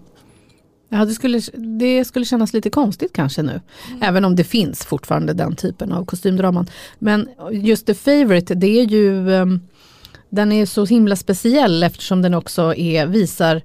Ja, 0.89 1.05
det 1.05 1.15
skulle, 1.15 1.41
det 1.79 2.05
skulle 2.05 2.25
kännas 2.25 2.53
lite 2.53 2.71
konstigt 2.71 3.13
kanske 3.13 3.43
nu. 3.43 3.61
Mm. 3.89 4.03
Även 4.03 4.25
om 4.25 4.37
det 4.37 4.45
finns 4.45 4.85
fortfarande 4.85 5.33
den 5.33 5.57
typen 5.57 5.93
av 5.93 6.05
kostymdraman. 6.05 6.67
Men 6.99 7.29
just 7.53 7.87
The 7.87 7.95
Favourite, 7.95 8.55
det 8.55 8.81
är 8.81 8.85
ju 8.85 9.29
um, 9.29 9.61
den 10.31 10.53
är 10.53 10.67
så 10.67 10.85
himla 10.85 11.17
speciell 11.17 11.83
eftersom 11.83 12.23
den 12.23 12.35
också 12.35 12.75
är, 12.75 13.07
visar 13.07 13.63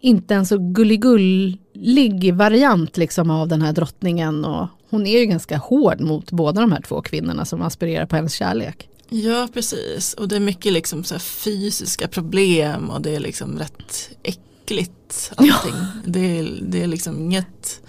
inte 0.00 0.34
en 0.34 0.46
så 0.46 0.58
gulligullig 0.58 2.34
variant 2.34 2.96
liksom 2.96 3.30
av 3.30 3.48
den 3.48 3.62
här 3.62 3.72
drottningen. 3.72 4.44
Och 4.44 4.66
hon 4.90 5.06
är 5.06 5.18
ju 5.18 5.26
ganska 5.26 5.56
hård 5.56 6.00
mot 6.00 6.30
båda 6.30 6.60
de 6.60 6.72
här 6.72 6.80
två 6.80 7.02
kvinnorna 7.02 7.44
som 7.44 7.62
aspirerar 7.62 8.06
på 8.06 8.16
hennes 8.16 8.34
kärlek. 8.34 8.88
Ja 9.14 9.48
precis 9.54 10.14
och 10.14 10.28
det 10.28 10.36
är 10.36 10.40
mycket 10.40 10.72
liksom 10.72 11.04
så 11.04 11.18
fysiska 11.18 12.08
problem 12.08 12.90
och 12.90 13.00
det 13.00 13.16
är 13.16 13.20
liksom 13.20 13.58
rätt 13.58 14.10
äckligt 14.22 15.32
allting. 15.36 15.74
Ja. 15.74 15.86
Det, 16.06 16.38
är, 16.38 16.58
det 16.62 16.82
är 16.82 16.86
liksom 16.86 17.18
inget, 17.18 17.80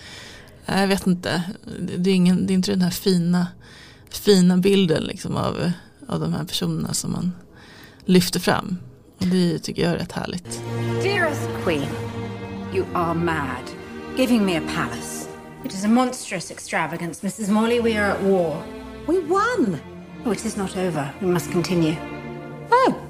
jag 0.65 0.87
vet 0.87 1.07
inte, 1.07 1.43
det 1.97 2.09
är, 2.09 2.15
ingen, 2.15 2.47
det 2.47 2.53
är 2.53 2.55
inte 2.55 2.71
den 2.71 2.81
här 2.81 2.91
fina, 2.91 3.47
fina 4.09 4.57
bilden 4.57 5.03
liksom 5.03 5.37
av, 5.37 5.71
av 6.07 6.19
de 6.19 6.33
här 6.33 6.43
personerna 6.43 6.93
som 6.93 7.11
man 7.11 7.31
lyfter 8.05 8.39
fram. 8.39 8.77
Och 9.17 9.27
det 9.27 9.59
tycker 9.59 9.83
jag 9.83 9.91
är 9.91 9.97
rätt 9.97 10.11
härligt. 10.11 10.61
Dearest 11.03 11.49
Queen, 11.63 11.89
you 12.75 12.85
are 12.93 13.13
mad. 13.13 13.63
Giving 14.17 14.45
me 14.45 14.57
a 14.57 14.61
palace. 14.75 15.27
It 15.65 15.73
is 15.73 15.85
a 15.85 15.87
monstrous 15.87 16.51
extravagance, 16.51 17.27
Mrs. 17.27 17.49
Molly. 17.49 17.79
We 17.79 17.97
are 17.97 18.11
at 18.11 18.21
war. 18.21 18.63
We 19.07 19.19
won! 19.19 19.92
Oh, 20.25 20.31
it 20.31 20.45
is 20.45 20.55
not 20.55 20.77
over. 20.77 21.13
We 21.21 21.27
must 21.27 21.51
continue. 21.51 21.95
Oh. 22.71 23.01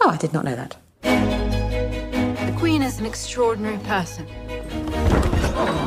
Oh, 0.00 0.10
I 0.10 0.16
did 0.16 0.32
not 0.32 0.44
know 0.44 0.54
that. 0.54 0.76
The 1.02 2.54
Queen 2.56 2.80
is 2.80 3.00
an 3.00 3.06
extraordinary 3.06 3.78
person. 3.78 4.26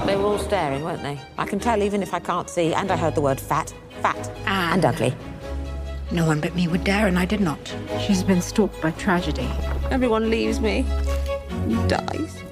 They 0.06 0.16
were 0.16 0.24
all 0.24 0.40
staring, 0.40 0.84
weren't 0.84 1.04
they? 1.04 1.20
I 1.38 1.46
can 1.46 1.60
tell 1.60 1.82
even 1.82 2.04
if 2.04 2.14
I 2.14 2.20
can't 2.20 2.50
see, 2.50 2.74
and 2.74 2.92
I 2.92 2.98
heard 2.98 3.16
the 3.16 3.22
word 3.22 3.40
fat, 3.40 3.74
fat, 4.02 4.30
and, 4.46 4.84
and 4.84 4.86
ugly. 4.86 5.16
No 6.12 6.26
one 6.26 6.42
but 6.42 6.56
me 6.56 6.68
would 6.68 6.84
dare, 6.84 7.08
and 7.08 7.18
I 7.18 7.26
did 7.26 7.40
not. 7.42 7.74
She's 8.06 8.24
been 8.24 8.42
stalked 8.42 8.82
by 8.82 8.92
tragedy. 8.92 9.50
Everyone 9.90 10.30
leaves 10.30 10.60
me. 10.60 10.86
Dies. 11.88 12.44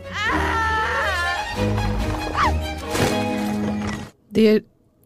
Det 4.31 4.63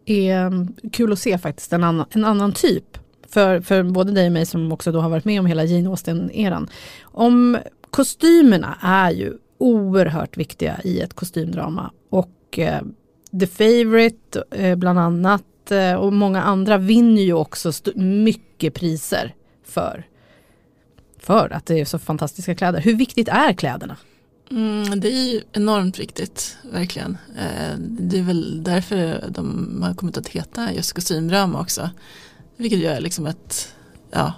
är 0.09 0.67
kul 0.91 1.13
att 1.13 1.19
se 1.19 1.37
faktiskt 1.37 1.73
en 1.73 1.83
annan, 1.83 2.05
en 2.11 2.25
annan 2.25 2.51
typ. 2.51 2.97
För, 3.29 3.61
för 3.61 3.83
både 3.83 4.11
dig 4.11 4.25
och 4.25 4.31
mig 4.31 4.45
som 4.45 4.71
också 4.71 4.91
då 4.91 4.99
har 5.01 5.09
varit 5.09 5.25
med 5.25 5.39
om 5.39 5.45
hela 5.45 5.63
Jane 5.63 5.89
Austen-eran. 5.89 6.69
Om 7.01 7.57
kostymerna 7.89 8.77
är 8.81 9.11
ju 9.11 9.33
oerhört 9.57 10.37
viktiga 10.37 10.79
i 10.83 10.99
ett 10.99 11.13
kostymdrama. 11.13 11.91
Och 12.09 12.59
eh, 12.59 12.81
The 13.39 13.47
Favourite 13.47 14.43
eh, 14.51 14.75
bland 14.75 14.99
annat 14.99 15.43
Eh, 15.71 15.95
och 15.95 16.13
många 16.13 16.41
andra 16.41 16.77
vinner 16.77 17.21
ju 17.21 17.33
också 17.33 17.71
mycket 17.95 18.73
priser 18.73 19.35
för, 19.65 20.07
för 21.19 21.53
att 21.53 21.65
det 21.65 21.79
är 21.79 21.85
så 21.85 21.99
fantastiska 21.99 22.55
kläder. 22.55 22.81
Hur 22.81 22.95
viktigt 22.95 23.27
är 23.27 23.53
kläderna? 23.53 23.97
Mm, 24.51 24.99
det 24.99 25.07
är 25.07 25.33
ju 25.33 25.41
enormt 25.51 25.99
viktigt, 25.99 26.57
verkligen. 26.71 27.17
Eh, 27.37 27.77
det 27.79 28.17
är 28.17 28.23
väl 28.23 28.63
därför 28.63 29.25
de 29.29 29.79
har 29.83 29.93
kommit 29.93 30.17
att 30.17 30.27
heta 30.27 30.73
just 30.73 30.93
kostymdrama 30.93 31.61
också. 31.61 31.89
Vilket 32.57 32.79
gör 32.79 32.99
liksom 32.99 33.25
ett, 33.25 33.73
ja, 34.11 34.33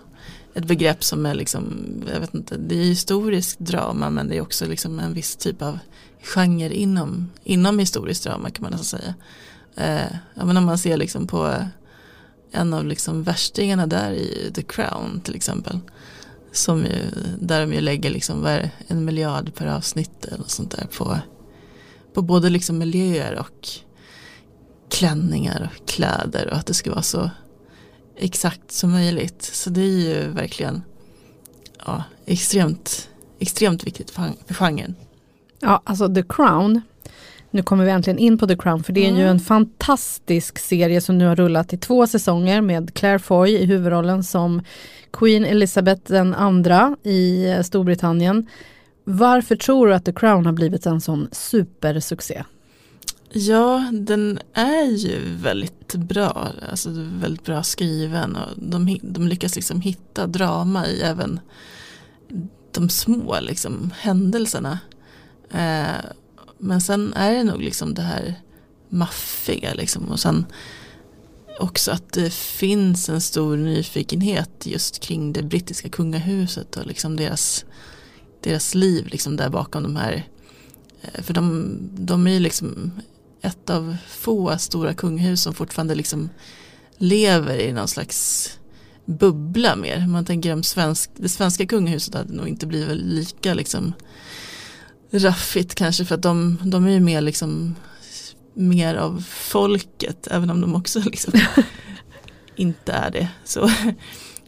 ett 0.54 0.66
begrepp 0.66 1.04
som 1.04 1.26
är 1.26 1.34
liksom, 1.36 1.86
jag 2.14 2.20
vet 2.20 2.34
inte, 2.34 2.58
det 2.58 2.76
är 2.76 2.84
historiskt 2.84 3.60
drama 3.60 4.10
men 4.10 4.28
det 4.28 4.38
är 4.38 4.42
också 4.42 4.66
liksom 4.66 5.00
en 5.00 5.14
viss 5.14 5.36
typ 5.36 5.62
av 5.62 5.80
genre 6.22 6.74
inom, 6.74 7.30
inom 7.44 7.80
historiskt 7.80 8.24
drama 8.24 8.50
kan 8.50 8.64
man 8.64 8.72
nästan 8.72 9.00
säga. 9.00 9.14
Eh, 9.76 10.16
ja, 10.34 10.46
men 10.46 10.58
om 10.58 10.66
man 10.66 10.78
ser 10.78 10.98
liksom 10.98 11.28
på 11.28 11.56
en 12.52 12.74
av 12.74 12.86
liksom 12.86 13.24
värstingarna 13.24 13.88
där 13.88 14.12
i 14.12 14.52
The 14.56 14.62
Crown 14.62 15.22
till 15.24 15.36
exempel. 15.36 15.80
Som 16.52 16.86
ju, 16.86 17.06
där 17.40 17.62
de 17.62 17.74
ju 17.74 17.82
lägger 17.82 18.10
liksom 18.10 18.60
en 18.88 19.06
miljard 19.06 19.54
per 19.56 19.68
avsnitt 19.68 20.26
eller 20.26 20.44
sånt 20.48 20.72
där 20.72 20.88
på, 20.98 21.18
på 22.14 22.22
både 22.22 22.50
liksom 22.50 22.78
miljöer 22.78 23.40
och 23.40 23.70
klänningar 24.90 25.70
och 25.72 25.88
kläder 25.88 26.48
och 26.48 26.58
att 26.58 26.66
det 26.66 26.74
ska 26.74 26.92
vara 26.92 27.02
så 27.02 27.30
exakt 28.18 28.72
som 28.72 28.92
möjligt. 28.92 29.44
Så 29.44 29.70
det 29.70 29.82
är 29.82 30.16
ju 30.16 30.28
verkligen 30.28 30.84
ja, 31.86 32.04
extremt, 32.26 33.10
extremt 33.40 33.84
viktigt 33.84 34.12
för 34.12 34.54
genren. 34.54 34.96
Ja, 35.60 35.82
alltså 35.86 36.16
The 36.16 36.24
Crown 36.24 36.82
nu 37.52 37.64
kommer 37.64 37.86
vi 37.86 37.92
äntligen 37.92 38.20
in 38.20 38.38
på 38.38 38.48
The 38.48 38.58
Crown 38.58 38.84
för 38.84 38.94
det 38.94 39.06
är 39.06 39.10
mm. 39.10 39.22
ju 39.22 39.28
en 39.28 39.40
fantastisk 39.40 40.60
serie 40.60 41.02
som 41.02 41.18
nu 41.18 41.26
har 41.26 41.36
rullat 41.36 41.74
i 41.74 41.78
två 41.78 42.08
säsonger 42.08 42.62
med 42.62 42.94
Claire 42.94 43.20
Foy 43.20 43.50
i 43.50 43.66
huvudrollen 43.66 44.24
som 44.24 44.62
Queen 45.12 45.46
Elizabeth 45.46 46.12
den 46.12 46.34
andra 46.34 46.96
i 47.04 47.46
eh, 47.46 47.62
Storbritannien. 47.62 48.48
Varför 49.04 49.56
tror 49.56 49.88
du 49.88 49.94
att 49.94 50.06
The 50.06 50.14
Crown 50.14 50.46
har 50.46 50.54
blivit 50.54 50.86
en 50.86 51.02
sån 51.02 51.28
supersuccé? 51.32 52.44
Ja, 53.34 53.90
den 53.94 54.40
är 54.54 54.86
ju 54.86 55.20
väldigt 55.36 55.96
bra, 55.96 56.48
alltså 56.70 56.90
väldigt 56.96 57.46
bra 57.46 57.64
skriven 57.64 58.36
och 58.36 58.50
de, 58.56 59.00
de 59.02 59.28
lyckas 59.28 59.56
liksom 59.56 59.82
hitta 59.82 60.28
drama 60.28 60.88
i 60.88 61.02
även 61.02 61.40
de 62.72 62.90
små 62.90 63.40
liksom, 63.40 63.94
händelserna. 64.00 64.80
Eh, 65.52 66.06
men 66.58 66.82
sen 66.82 67.14
är 67.14 67.32
det 67.32 67.44
nog 67.44 67.62
liksom 67.62 67.94
det 67.94 68.02
här 68.02 68.36
maffiga 68.90 69.74
liksom. 69.74 70.10
Och 70.10 70.20
sen 70.20 70.46
också 71.60 71.92
att 71.92 72.14
det 72.14 72.34
finns 72.34 73.10
en 73.10 73.22
stor 73.22 73.58
nyfikenhet 73.58 74.52
just 74.64 75.00
kring 75.00 75.34
det 75.34 75.44
brittiska 75.44 75.90
kungahuset 75.90 76.78
och 76.78 76.86
liksom 76.86 77.16
deras, 77.16 77.66
deras 78.42 78.76
liv 78.76 79.08
liksom 79.08 79.38
där 79.38 79.50
bakom 79.50 79.84
de 79.84 79.96
här. 79.96 80.28
Eh, 81.02 81.22
för 81.22 81.34
de, 81.34 81.78
de 81.92 82.28
är 82.28 82.32
ju 82.32 82.40
liksom 82.40 82.92
ett 83.42 83.70
av 83.70 83.98
få 84.08 84.58
stora 84.58 84.94
kungahus 84.94 85.42
som 85.42 85.54
fortfarande 85.54 85.96
liksom 85.96 86.30
lever 86.98 87.58
i 87.58 87.74
någon 87.74 87.88
slags 87.88 88.50
bubbla 89.06 89.76
mer. 89.76 90.08
Man 90.08 90.26
tänker 90.26 90.54
om 90.54 90.64
svensk, 90.64 91.10
det 91.16 91.30
svenska 91.30 91.66
kungahuset 91.66 92.14
hade 92.14 92.34
nog 92.34 92.48
inte 92.48 92.68
blivit 92.68 92.98
lika 92.98 93.54
liksom 93.54 93.94
raffigt 95.12 95.76
kanske 95.76 96.06
för 96.06 96.16
att 96.16 96.22
de, 96.22 96.58
de 96.64 96.86
är 96.86 96.92
ju 96.92 97.00
mer 97.00 97.22
liksom 97.22 97.76
mer 98.54 98.96
av 98.96 99.26
folket 99.30 100.28
även 100.32 100.50
om 100.50 100.62
de 100.62 100.76
också 100.76 101.00
liksom 101.06 101.34
inte 102.56 102.92
är 102.92 103.12
det. 103.12 103.30
Så, 103.44 103.72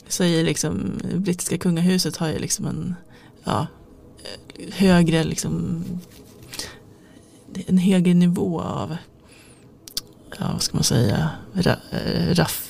så 0.08 0.24
i 0.24 0.44
liksom 0.44 1.02
brittiska 1.16 1.58
kungahuset 1.58 2.18
har 2.18 2.28
ju 2.28 2.40
liksom 2.40 2.66
en 2.66 2.96
ja, 3.44 3.68
högre 4.72 5.24
liksom 5.24 5.84
en 7.68 7.78
högre 7.78 8.14
nivå 8.14 8.62
av 8.62 8.98
ja, 10.40 10.50
vad 10.54 10.62
ska 10.62 10.78
man 10.78 10.84
säga 10.84 11.30
ra, 11.54 11.76
eh, 11.92 12.34
raff. 12.34 12.70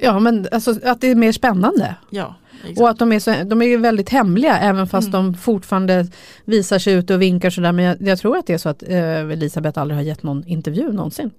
Ja, 0.00 0.18
men 0.18 0.48
alltså 0.52 0.80
att 0.84 1.00
det 1.00 1.10
är 1.10 1.14
mer 1.14 1.32
spännande. 1.32 1.96
Ja, 2.10 2.34
exakt. 2.62 2.80
Och 2.80 2.90
att 2.90 2.98
de 2.98 3.12
är, 3.12 3.18
så, 3.20 3.34
de 3.44 3.62
är 3.62 3.66
ju 3.66 3.76
väldigt 3.76 4.08
hemliga 4.08 4.58
även 4.58 4.86
fast 4.86 5.08
Mm. 5.08 5.32
de 5.32 5.34
fortfarande 5.34 6.06
visar 6.44 6.78
sig 6.78 6.94
ut 6.94 7.10
och 7.10 7.22
vinkar 7.22 7.50
sådär. 7.50 7.72
Men 7.72 7.84
jag, 7.84 7.96
jag 8.02 8.18
tror 8.18 8.36
att 8.36 8.46
det 8.46 8.54
är 8.54 8.58
så 8.58 8.68
att 8.68 8.82
eh, 8.82 9.18
Elisabeth 9.18 9.80
aldrig 9.80 9.98
har 9.98 10.02
gett 10.02 10.22
någon 10.22 10.44
intervju 10.46 10.92
någonsin. 10.92 11.30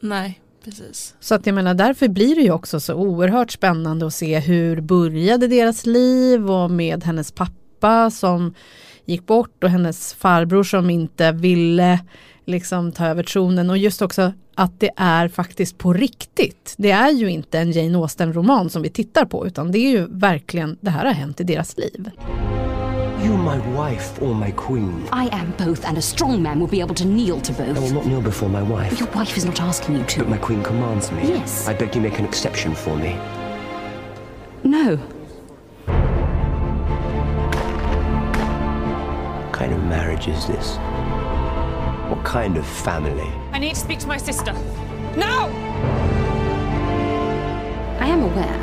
Nej, 0.00 0.40
precis. 0.64 1.14
Så 1.20 1.34
att 1.34 1.46
jag 1.46 1.54
menar 1.54 1.74
därför 1.74 2.08
blir 2.08 2.34
det 2.34 2.40
ju 2.42 2.50
också 2.50 2.80
så 2.80 2.94
oerhört 2.94 3.50
spännande 3.50 4.06
att 4.06 4.14
se 4.14 4.38
hur 4.38 4.80
började 4.80 5.46
deras 5.48 5.86
liv 5.86 6.50
och 6.50 6.70
med 6.70 7.04
hennes 7.04 7.32
pappa 7.32 8.10
som 8.10 8.54
gick 9.04 9.26
bort 9.26 9.64
och 9.64 9.70
hennes 9.70 10.14
farbror 10.14 10.62
som 10.64 10.90
inte 10.90 11.32
ville 11.32 11.98
liksom 12.44 12.92
ta 12.92 13.06
över 13.06 13.22
tronen 13.22 13.70
och 13.70 13.78
just 13.78 14.02
också 14.02 14.32
att 14.54 14.80
det 14.80 14.90
är 14.96 15.28
faktiskt 15.28 15.78
på 15.78 15.92
riktigt. 15.92 16.74
Det 16.76 16.90
är 16.90 17.10
ju 17.10 17.30
inte 17.30 17.58
en 17.58 17.72
Jane 17.72 17.98
Austen-roman 17.98 18.70
som 18.70 18.82
vi 18.82 18.88
tittar 18.90 19.24
på 19.24 19.46
utan 19.46 19.72
det 19.72 19.78
är 19.78 19.90
ju 19.90 20.06
verkligen, 20.10 20.76
det 20.80 20.90
här 20.90 21.04
har 21.04 21.12
hänt 21.12 21.40
i 21.40 21.44
deras 21.44 21.76
liv. 21.78 22.10
You 23.24 23.36
my 23.38 23.56
wife 23.56 24.24
or 24.24 24.34
my 24.34 24.52
queen? 24.56 25.02
I 25.12 25.28
am 25.32 25.52
both, 25.66 25.88
and 25.88 25.98
a 25.98 26.00
strong 26.02 26.42
man 26.42 26.58
will 26.60 26.68
be 26.70 26.82
able 26.82 26.94
to 26.94 27.04
kneel 27.04 27.40
to 27.40 27.52
I 27.52 27.66
will 27.66 27.74
both. 27.74 27.92
not 27.94 28.04
kneel 28.04 28.20
before 28.22 28.48
my 28.52 28.62
wife. 28.62 29.00
Your 29.00 29.08
wife 29.14 29.36
is 29.38 29.44
not 29.46 29.60
asking 29.60 29.94
you 29.94 30.00
But 30.02 30.10
to. 30.10 30.24
my 30.24 30.36
queen 30.38 30.62
commands 30.62 31.10
me. 31.12 31.22
Yes. 31.28 31.68
I 31.68 31.74
beg 31.74 31.94
you 31.96 32.02
make 32.02 32.18
an 32.18 32.24
exception 32.26 32.74
for 32.74 32.96
me. 32.96 33.16
No. 34.62 34.98
What 39.36 39.52
kind 39.52 39.72
of 39.72 39.78
marriage 39.84 40.28
is 40.28 40.46
this? 40.46 40.78
What 42.14 42.24
kind 42.32 42.56
of 42.56 42.66
family? 42.66 43.28
I 43.52 43.58
need 43.58 43.74
to 43.74 43.80
speak 43.80 43.98
to 43.98 44.06
my 44.06 44.18
sister. 44.18 44.52
Now! 45.16 45.48
I 47.98 48.06
am 48.06 48.22
aware 48.22 48.60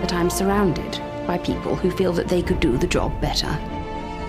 that 0.00 0.12
I'm 0.12 0.30
surrounded 0.30 1.00
by 1.26 1.38
people 1.38 1.76
who 1.76 1.90
feel 1.92 2.12
that 2.12 2.28
they 2.28 2.42
could 2.42 2.60
do 2.60 2.76
the 2.76 2.86
job 2.86 3.12
better. 3.20 3.56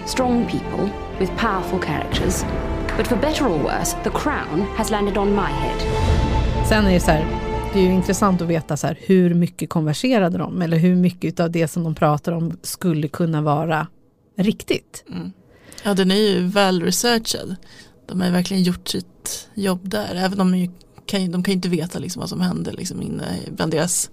Strong 0.05 0.45
people 0.45 0.89
with 1.19 1.35
powerful 1.37 1.79
characters. 1.79 2.45
But 2.97 3.07
for 3.07 3.15
better 3.15 3.47
or 3.47 3.57
worse, 3.57 3.95
the 4.03 4.11
crown 4.11 4.61
has 4.77 4.91
landed 4.91 5.17
on 5.17 5.35
my 5.35 5.49
head. 5.49 5.81
Sen 6.67 6.85
är 6.85 6.93
det 6.93 6.99
så 6.99 7.11
här, 7.11 7.25
det 7.73 7.79
är 7.79 7.83
ju 7.83 7.93
intressant 7.93 8.41
att 8.41 8.47
veta 8.47 8.77
så 8.77 8.87
här, 8.87 8.97
hur 9.01 9.33
mycket 9.33 9.69
konverserade 9.69 10.37
de 10.37 10.61
eller 10.61 10.77
hur 10.77 10.95
mycket 10.95 11.39
av 11.39 11.51
det 11.51 11.67
som 11.67 11.83
de 11.83 11.95
pratar 11.95 12.31
om 12.31 12.57
skulle 12.61 13.07
kunna 13.07 13.41
vara 13.41 13.87
riktigt. 14.37 15.03
Ja, 15.83 15.93
den 15.93 16.11
är 16.11 16.15
ju 16.15 16.47
väl 16.47 16.81
researchad. 16.81 17.55
De 18.09 18.19
har 18.19 18.27
ju 18.27 18.33
verkligen 18.33 18.63
gjort 18.63 18.87
sitt 18.87 19.49
jobb 19.53 19.89
där. 19.89 20.15
Även 20.15 20.41
om 20.41 20.51
de, 20.51 20.71
kan, 21.05 21.31
de 21.31 21.43
kan 21.43 21.51
ju 21.51 21.55
inte 21.55 21.69
veta 21.69 21.99
liksom 21.99 22.19
vad 22.19 22.29
som 22.29 22.41
händer 22.41 22.71
liksom 22.71 23.01
inne 23.01 23.39
bland 23.51 23.71
deras 23.71 24.09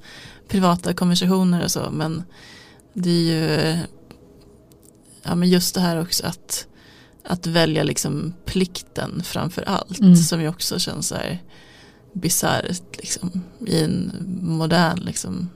privata 0.49 0.95
konversationer 0.95 1.65
och 1.65 1.71
så. 1.71 1.91
Men 1.91 2.23
det 2.93 3.11
är 3.11 3.23
ju 3.23 3.76
ja, 5.23 5.35
men 5.35 5.49
just 5.49 5.75
det 5.75 5.81
här 5.81 6.00
också 6.00 6.26
att, 6.26 6.67
att 7.25 7.47
välja 7.47 7.83
liksom 7.83 8.35
plikten 8.45 9.23
framför 9.25 9.62
allt. 9.62 10.00
Mm. 10.00 10.17
Som 10.17 10.41
ju 10.41 10.49
också 10.49 10.79
känns 10.79 11.09
så 11.09 11.15
här 11.15 11.43
bisarrt 12.12 12.97
liksom, 12.97 13.43
i 13.67 13.81
en 13.85 14.12
modern, 14.43 15.00
liksom, 15.00 15.50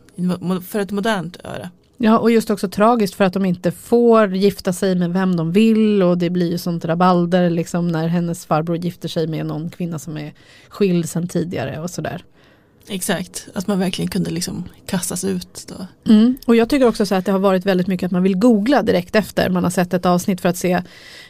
för 0.68 0.80
ett 0.80 0.90
modernt 0.90 1.36
öra. 1.44 1.70
Ja, 2.02 2.18
och 2.18 2.30
just 2.30 2.50
också 2.50 2.68
tragiskt 2.68 3.14
för 3.14 3.24
att 3.24 3.32
de 3.32 3.44
inte 3.44 3.70
får 3.70 4.36
gifta 4.36 4.72
sig 4.72 4.94
med 4.94 5.12
vem 5.12 5.36
de 5.36 5.52
vill 5.52 6.02
och 6.02 6.18
det 6.18 6.30
blir 6.30 6.50
ju 6.50 6.58
sånt 6.58 6.84
rabalder 6.84 7.50
liksom 7.50 7.88
när 7.88 8.08
hennes 8.08 8.46
farbror 8.46 8.76
gifter 8.76 9.08
sig 9.08 9.26
med 9.26 9.46
någon 9.46 9.70
kvinna 9.70 9.98
som 9.98 10.16
är 10.16 10.32
skild 10.68 11.08
sedan 11.08 11.28
tidigare 11.28 11.80
och 11.80 11.90
sådär. 11.90 12.24
Exakt, 12.88 13.48
att 13.54 13.66
man 13.66 13.78
verkligen 13.78 14.10
kunde 14.10 14.30
liksom 14.30 14.64
kastas 14.86 15.24
ut 15.24 15.66
då. 15.68 16.10
Mm. 16.12 16.36
Och 16.46 16.56
jag 16.56 16.68
tycker 16.68 16.88
också 16.88 17.06
så 17.06 17.14
att 17.14 17.24
det 17.24 17.32
har 17.32 17.38
varit 17.38 17.66
väldigt 17.66 17.86
mycket 17.86 18.06
att 18.06 18.12
man 18.12 18.22
vill 18.22 18.36
googla 18.36 18.82
direkt 18.82 19.16
efter 19.16 19.50
man 19.50 19.64
har 19.64 19.70
sett 19.70 19.94
ett 19.94 20.06
avsnitt 20.06 20.40
för 20.40 20.48
att 20.48 20.56
se 20.56 20.82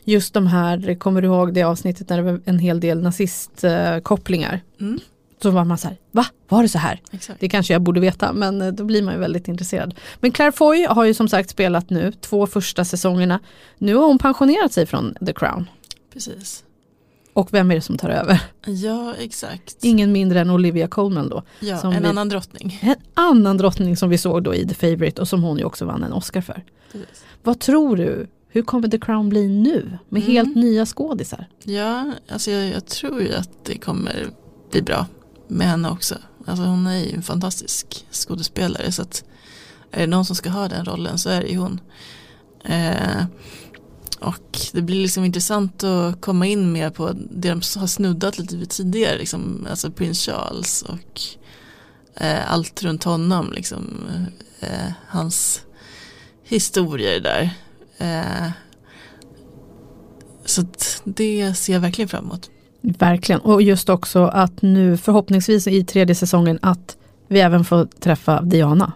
just 0.04 0.34
de 0.34 0.46
här, 0.46 0.94
kommer 0.94 1.22
du 1.22 1.28
ihåg 1.28 1.54
det 1.54 1.62
avsnittet 1.62 2.08
när 2.08 2.16
det 2.16 2.22
var 2.22 2.40
en 2.44 2.58
hel 2.58 2.80
del 2.80 3.02
nazistkopplingar? 3.02 4.60
Mm. 4.80 5.00
Så 5.42 5.50
var 5.50 5.64
man 5.64 5.78
så 5.78 5.88
här, 5.88 5.96
va? 6.10 6.26
Var 6.48 6.62
det 6.62 6.68
så 6.68 6.78
här? 6.78 7.00
Exakt. 7.12 7.40
Det 7.40 7.48
kanske 7.48 7.72
jag 7.72 7.82
borde 7.82 8.00
veta 8.00 8.32
men 8.32 8.62
eh, 8.62 8.72
då 8.72 8.84
blir 8.84 9.02
man 9.02 9.14
ju 9.14 9.20
väldigt 9.20 9.48
intresserad. 9.48 9.94
Men 10.20 10.32
Claire 10.32 10.52
Foy 10.52 10.86
har 10.86 11.04
ju 11.04 11.14
som 11.14 11.28
sagt 11.28 11.50
spelat 11.50 11.90
nu 11.90 12.12
två 12.12 12.46
första 12.46 12.84
säsongerna. 12.84 13.40
Nu 13.78 13.94
har 13.94 14.06
hon 14.06 14.18
pensionerat 14.18 14.72
sig 14.72 14.86
från 14.86 15.14
The 15.26 15.32
Crown. 15.32 15.70
Precis. 16.12 16.64
Och 17.32 17.54
vem 17.54 17.70
är 17.70 17.74
det 17.74 17.80
som 17.80 17.98
tar 17.98 18.08
över? 18.08 18.42
Ja, 18.66 19.14
exakt. 19.18 19.76
Ingen 19.84 20.12
mindre 20.12 20.40
än 20.40 20.50
Olivia 20.50 20.88
Colman 20.88 21.28
då. 21.28 21.42
Ja, 21.60 21.80
en 21.94 22.02
vi- 22.02 22.08
annan 22.08 22.28
drottning. 22.28 22.78
En 22.82 22.94
annan 23.14 23.56
drottning 23.56 23.96
som 23.96 24.10
vi 24.10 24.18
såg 24.18 24.42
då 24.42 24.54
i 24.54 24.68
The 24.68 24.74
Favourite 24.74 25.20
och 25.20 25.28
som 25.28 25.42
hon 25.42 25.58
ju 25.58 25.64
också 25.64 25.84
vann 25.84 26.02
en 26.04 26.12
Oscar 26.12 26.40
för. 26.40 26.64
Precis. 26.92 27.24
Vad 27.42 27.60
tror 27.60 27.96
du? 27.96 28.26
Hur 28.52 28.62
kommer 28.62 28.88
The 28.88 28.98
Crown 28.98 29.28
bli 29.28 29.48
nu? 29.48 29.98
Med 30.08 30.22
Mm. 30.22 30.32
helt 30.34 30.56
nya 30.56 30.86
skådisar? 30.86 31.46
Ja, 31.64 32.12
alltså 32.28 32.50
jag, 32.50 32.68
jag 32.74 32.86
tror 32.86 33.22
ju 33.22 33.34
att 33.34 33.50
det 33.64 33.78
kommer 33.78 34.26
bli 34.70 34.82
bra 34.82 35.06
med 35.50 35.66
henne 35.66 35.90
också. 35.90 36.14
Alltså 36.46 36.64
hon 36.64 36.86
är 36.86 36.98
ju 36.98 37.14
en 37.14 37.22
fantastisk 37.22 38.06
skådespelare 38.12 38.92
så 38.92 39.02
att 39.02 39.24
är 39.90 40.00
det 40.00 40.06
någon 40.06 40.24
som 40.24 40.36
ska 40.36 40.50
ha 40.50 40.68
den 40.68 40.84
rollen 40.84 41.18
så 41.18 41.30
är 41.30 41.40
det 41.40 41.48
ju 41.48 41.56
hon. 41.56 41.80
Eh, 42.64 43.24
och 44.20 44.58
det 44.72 44.82
blir 44.82 45.02
liksom 45.02 45.24
intressant 45.24 45.84
att 45.84 46.20
komma 46.20 46.46
in 46.46 46.72
mer 46.72 46.90
på 46.90 47.12
det 47.12 47.48
de 47.48 47.60
har 47.76 47.86
snuddat 47.86 48.38
lite 48.38 48.56
vid 48.56 48.70
tidigare, 48.70 49.18
liksom, 49.18 49.66
alltså 49.70 49.90
prins 49.90 50.26
Charles 50.26 50.82
och 50.82 51.20
eh, 52.14 52.52
allt 52.52 52.82
runt 52.82 53.04
honom, 53.04 53.52
liksom, 53.52 54.06
eh, 54.60 54.92
hans 55.08 55.62
historier 56.44 57.20
där. 57.20 57.50
Eh, 57.98 58.50
så 60.44 60.60
att 60.60 61.02
det 61.04 61.54
ser 61.54 61.72
jag 61.72 61.80
verkligen 61.80 62.08
fram 62.08 62.24
emot. 62.24 62.50
Verkligen. 62.80 63.40
Och 63.40 63.62
just 63.62 63.88
också 63.88 64.24
att 64.24 64.62
nu 64.62 64.96
förhoppningsvis 64.96 65.66
i 65.66 65.84
tredje 65.84 66.14
säsongen 66.14 66.58
att 66.62 66.96
vi 67.28 67.40
även 67.40 67.64
får 67.64 67.84
träffa 67.84 68.42
Diana. 68.42 68.92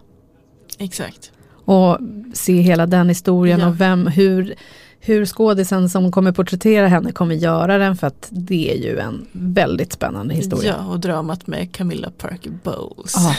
Exakt. 0.79 1.33
Och 1.65 1.99
se 2.33 2.61
hela 2.61 2.87
den 2.87 3.09
historien 3.09 3.61
Ja. 3.61 3.69
och 3.69 3.81
vem, 3.81 4.07
hur, 4.07 4.55
hur 5.01 5.27
skådisen 5.27 5.89
som 5.91 6.13
kommer 6.13 6.33
porträttera 6.33 6.89
henne 6.89 7.13
kommer 7.13 7.35
göra 7.35 7.79
den 7.79 7.97
för 7.97 8.07
att 8.07 8.29
det 8.31 8.73
är 8.73 8.77
ju 8.77 8.99
en 8.99 9.27
väldigt 9.33 9.93
spännande 9.93 10.35
historia. 10.35 10.75
Ja, 10.79 10.93
och 10.93 11.01
dramat 11.01 11.47
med 11.47 11.73
Camilla 11.73 12.11
Parker 12.11 12.53
Bowles. 12.63 13.17
Ah. 13.17 13.37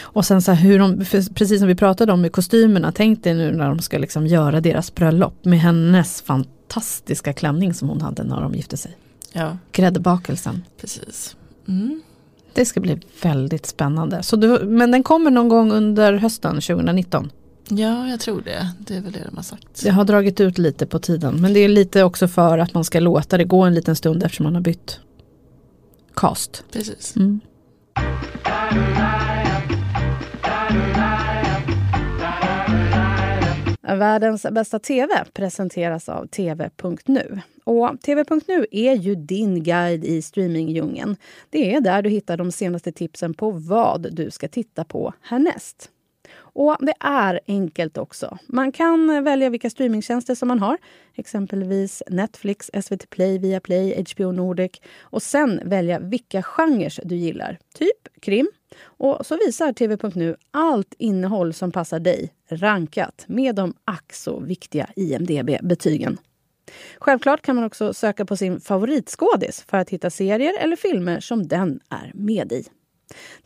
Och 0.00 0.24
sen 0.24 0.42
så 0.42 0.52
här 0.52 0.64
hur 0.68 0.78
de, 0.78 1.04
precis 1.34 1.58
som 1.58 1.68
vi 1.68 1.74
pratade 1.74 2.12
om 2.12 2.20
med 2.20 2.32
kostymerna, 2.32 2.92
tänk 2.92 3.24
dig 3.24 3.34
nu 3.34 3.52
när 3.52 3.68
de 3.68 3.78
ska 3.78 3.98
liksom 3.98 4.26
göra 4.26 4.60
deras 4.60 4.94
bröllop 4.94 5.44
med 5.44 5.60
hennes 5.60 6.22
fantastiska 6.22 7.32
klänning 7.32 7.74
som 7.74 7.88
hon 7.88 8.00
hade 8.00 8.24
när 8.24 8.40
de 8.40 8.54
gifte 8.54 8.76
sig. 8.76 8.96
Ja, 9.32 9.58
Gräddbakelsen. 9.72 10.64
precis. 10.80 11.36
Mm. 11.68 12.02
Det 12.54 12.64
ska 12.64 12.80
bli 12.80 13.00
väldigt 13.22 13.66
spännande. 13.66 14.22
Så 14.22 14.36
du, 14.36 14.64
men 14.64 14.90
den 14.90 15.02
kommer 15.02 15.30
någon 15.30 15.48
gång 15.48 15.72
under 15.72 16.12
hösten 16.12 16.54
2019. 16.54 17.30
Ja, 17.68 18.08
jag 18.08 18.20
tror 18.20 18.42
det. 18.42 18.68
Det 18.78 18.96
är 18.96 19.00
väl 19.00 19.12
det 19.12 19.24
de 19.30 19.36
har 19.36 19.42
sagt. 19.42 19.82
Det 19.82 19.90
har 19.90 20.04
dragit 20.04 20.40
ut 20.40 20.58
lite 20.58 20.86
på 20.86 20.98
tiden. 20.98 21.40
Men 21.40 21.52
det 21.52 21.60
är 21.60 21.68
lite 21.68 22.02
också 22.02 22.28
för 22.28 22.58
att 22.58 22.74
man 22.74 22.84
ska 22.84 23.00
låta 23.00 23.38
det 23.38 23.44
gå 23.44 23.62
en 23.62 23.74
liten 23.74 23.96
stund 23.96 24.22
eftersom 24.22 24.44
man 24.44 24.54
har 24.54 24.62
bytt 24.62 25.00
cast. 26.14 26.64
Precis. 26.72 27.16
Mm. 27.16 27.40
Världens 33.82 34.46
bästa 34.50 34.78
TV 34.78 35.24
presenteras 35.32 36.08
av 36.08 36.26
TV.nu. 36.26 37.40
Och 37.64 38.00
TV.nu 38.00 38.66
är 38.70 38.94
ju 38.94 39.14
din 39.14 39.62
guide 39.62 40.04
i 40.04 40.22
streamingdjungeln. 40.22 41.16
Det 41.50 41.74
är 41.74 41.80
där 41.80 42.02
du 42.02 42.10
hittar 42.10 42.36
de 42.36 42.52
senaste 42.52 42.92
tipsen 42.92 43.34
på 43.34 43.50
vad 43.50 44.14
du 44.14 44.30
ska 44.30 44.48
titta 44.48 44.84
på 44.84 45.12
härnäst. 45.20 45.90
Och 46.34 46.76
det 46.80 46.94
är 47.00 47.40
enkelt 47.46 47.98
också. 47.98 48.38
Man 48.46 48.72
kan 48.72 49.24
välja 49.24 49.50
vilka 49.50 49.70
streamingtjänster 49.70 50.34
som 50.34 50.48
man 50.48 50.58
har. 50.58 50.78
Exempelvis 51.14 52.02
Netflix, 52.08 52.70
SVT 52.82 53.10
Play, 53.10 53.38
Viaplay, 53.38 54.04
HBO 54.12 54.32
Nordic. 54.32 54.72
Och 55.00 55.22
sen 55.22 55.60
välja 55.64 55.98
vilka 55.98 56.42
genrer 56.42 57.00
du 57.04 57.16
gillar. 57.16 57.58
Typ 57.74 58.20
krim. 58.20 58.50
Och 58.84 59.26
så 59.26 59.36
visar 59.46 59.72
TV.nu 59.72 60.36
allt 60.50 60.94
innehåll 60.98 61.52
som 61.52 61.72
passar 61.72 62.00
dig 62.00 62.32
rankat 62.48 63.24
med 63.26 63.54
de 63.54 63.74
ack 63.84 64.12
så 64.12 64.40
viktiga 64.40 64.86
IMDB-betygen. 64.96 66.18
Självklart 66.98 67.42
kan 67.42 67.56
man 67.56 67.64
också 67.64 67.94
söka 67.94 68.24
på 68.24 68.36
sin 68.36 68.60
favoritskådis 68.60 69.64
för 69.68 69.76
att 69.76 69.90
hitta 69.90 70.10
serier 70.10 70.52
eller 70.60 70.76
filmer 70.76 71.20
som 71.20 71.48
den 71.48 71.80
är 71.88 72.12
med 72.14 72.52
i. 72.52 72.64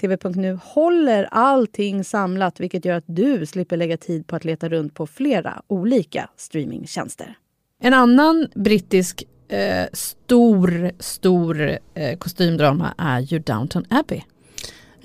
TV.nu 0.00 0.58
håller 0.62 1.28
allting 1.30 2.04
samlat 2.04 2.60
vilket 2.60 2.84
gör 2.84 2.96
att 2.96 3.04
du 3.06 3.46
slipper 3.46 3.76
lägga 3.76 3.96
tid 3.96 4.26
på 4.26 4.36
att 4.36 4.44
leta 4.44 4.68
runt 4.68 4.94
på 4.94 5.06
flera 5.06 5.62
olika 5.66 6.30
streamingtjänster. 6.36 7.38
En 7.82 7.94
annan 7.94 8.48
brittisk 8.54 9.24
eh, 9.48 9.86
stor, 9.92 10.90
stor 10.98 11.78
eh, 11.94 12.18
kostymdrama 12.18 12.94
är 12.98 13.20
ju 13.20 13.38
Downton 13.38 13.84
Abbey. 13.90 14.22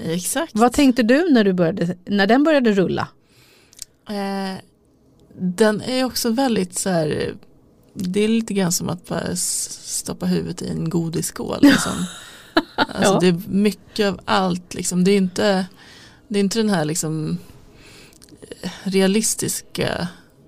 Exakt. 0.05 0.51
Vad 0.55 0.73
tänkte 0.73 1.03
du 1.03 1.29
när, 1.29 1.43
du 1.43 1.53
började, 1.53 1.95
när 2.05 2.27
den 2.27 2.43
började 2.43 2.73
rulla? 2.73 3.07
Eh, 4.09 4.61
den 5.37 5.81
är 5.81 6.03
också 6.03 6.29
väldigt 6.29 6.79
så 6.79 6.89
här, 6.89 7.33
det 7.93 8.19
är 8.19 8.27
lite 8.27 8.53
grann 8.53 8.71
som 8.71 8.89
att 8.89 9.07
bara 9.07 9.35
stoppa 9.35 10.25
huvudet 10.25 10.61
i 10.61 10.69
en 10.69 10.89
godisskål. 10.89 11.59
Liksom. 11.61 11.91
alltså, 12.75 13.13
Ja. 13.13 13.19
Det 13.19 13.27
är 13.27 13.41
mycket 13.47 14.07
av 14.07 14.19
allt, 14.25 14.73
liksom. 14.73 15.03
det, 15.03 15.11
är 15.11 15.17
inte, 15.17 15.65
det 16.27 16.39
är 16.39 16.43
inte 16.43 16.59
den 16.59 16.69
här 16.69 16.85
liksom, 16.85 17.37
realistiska 18.83 20.07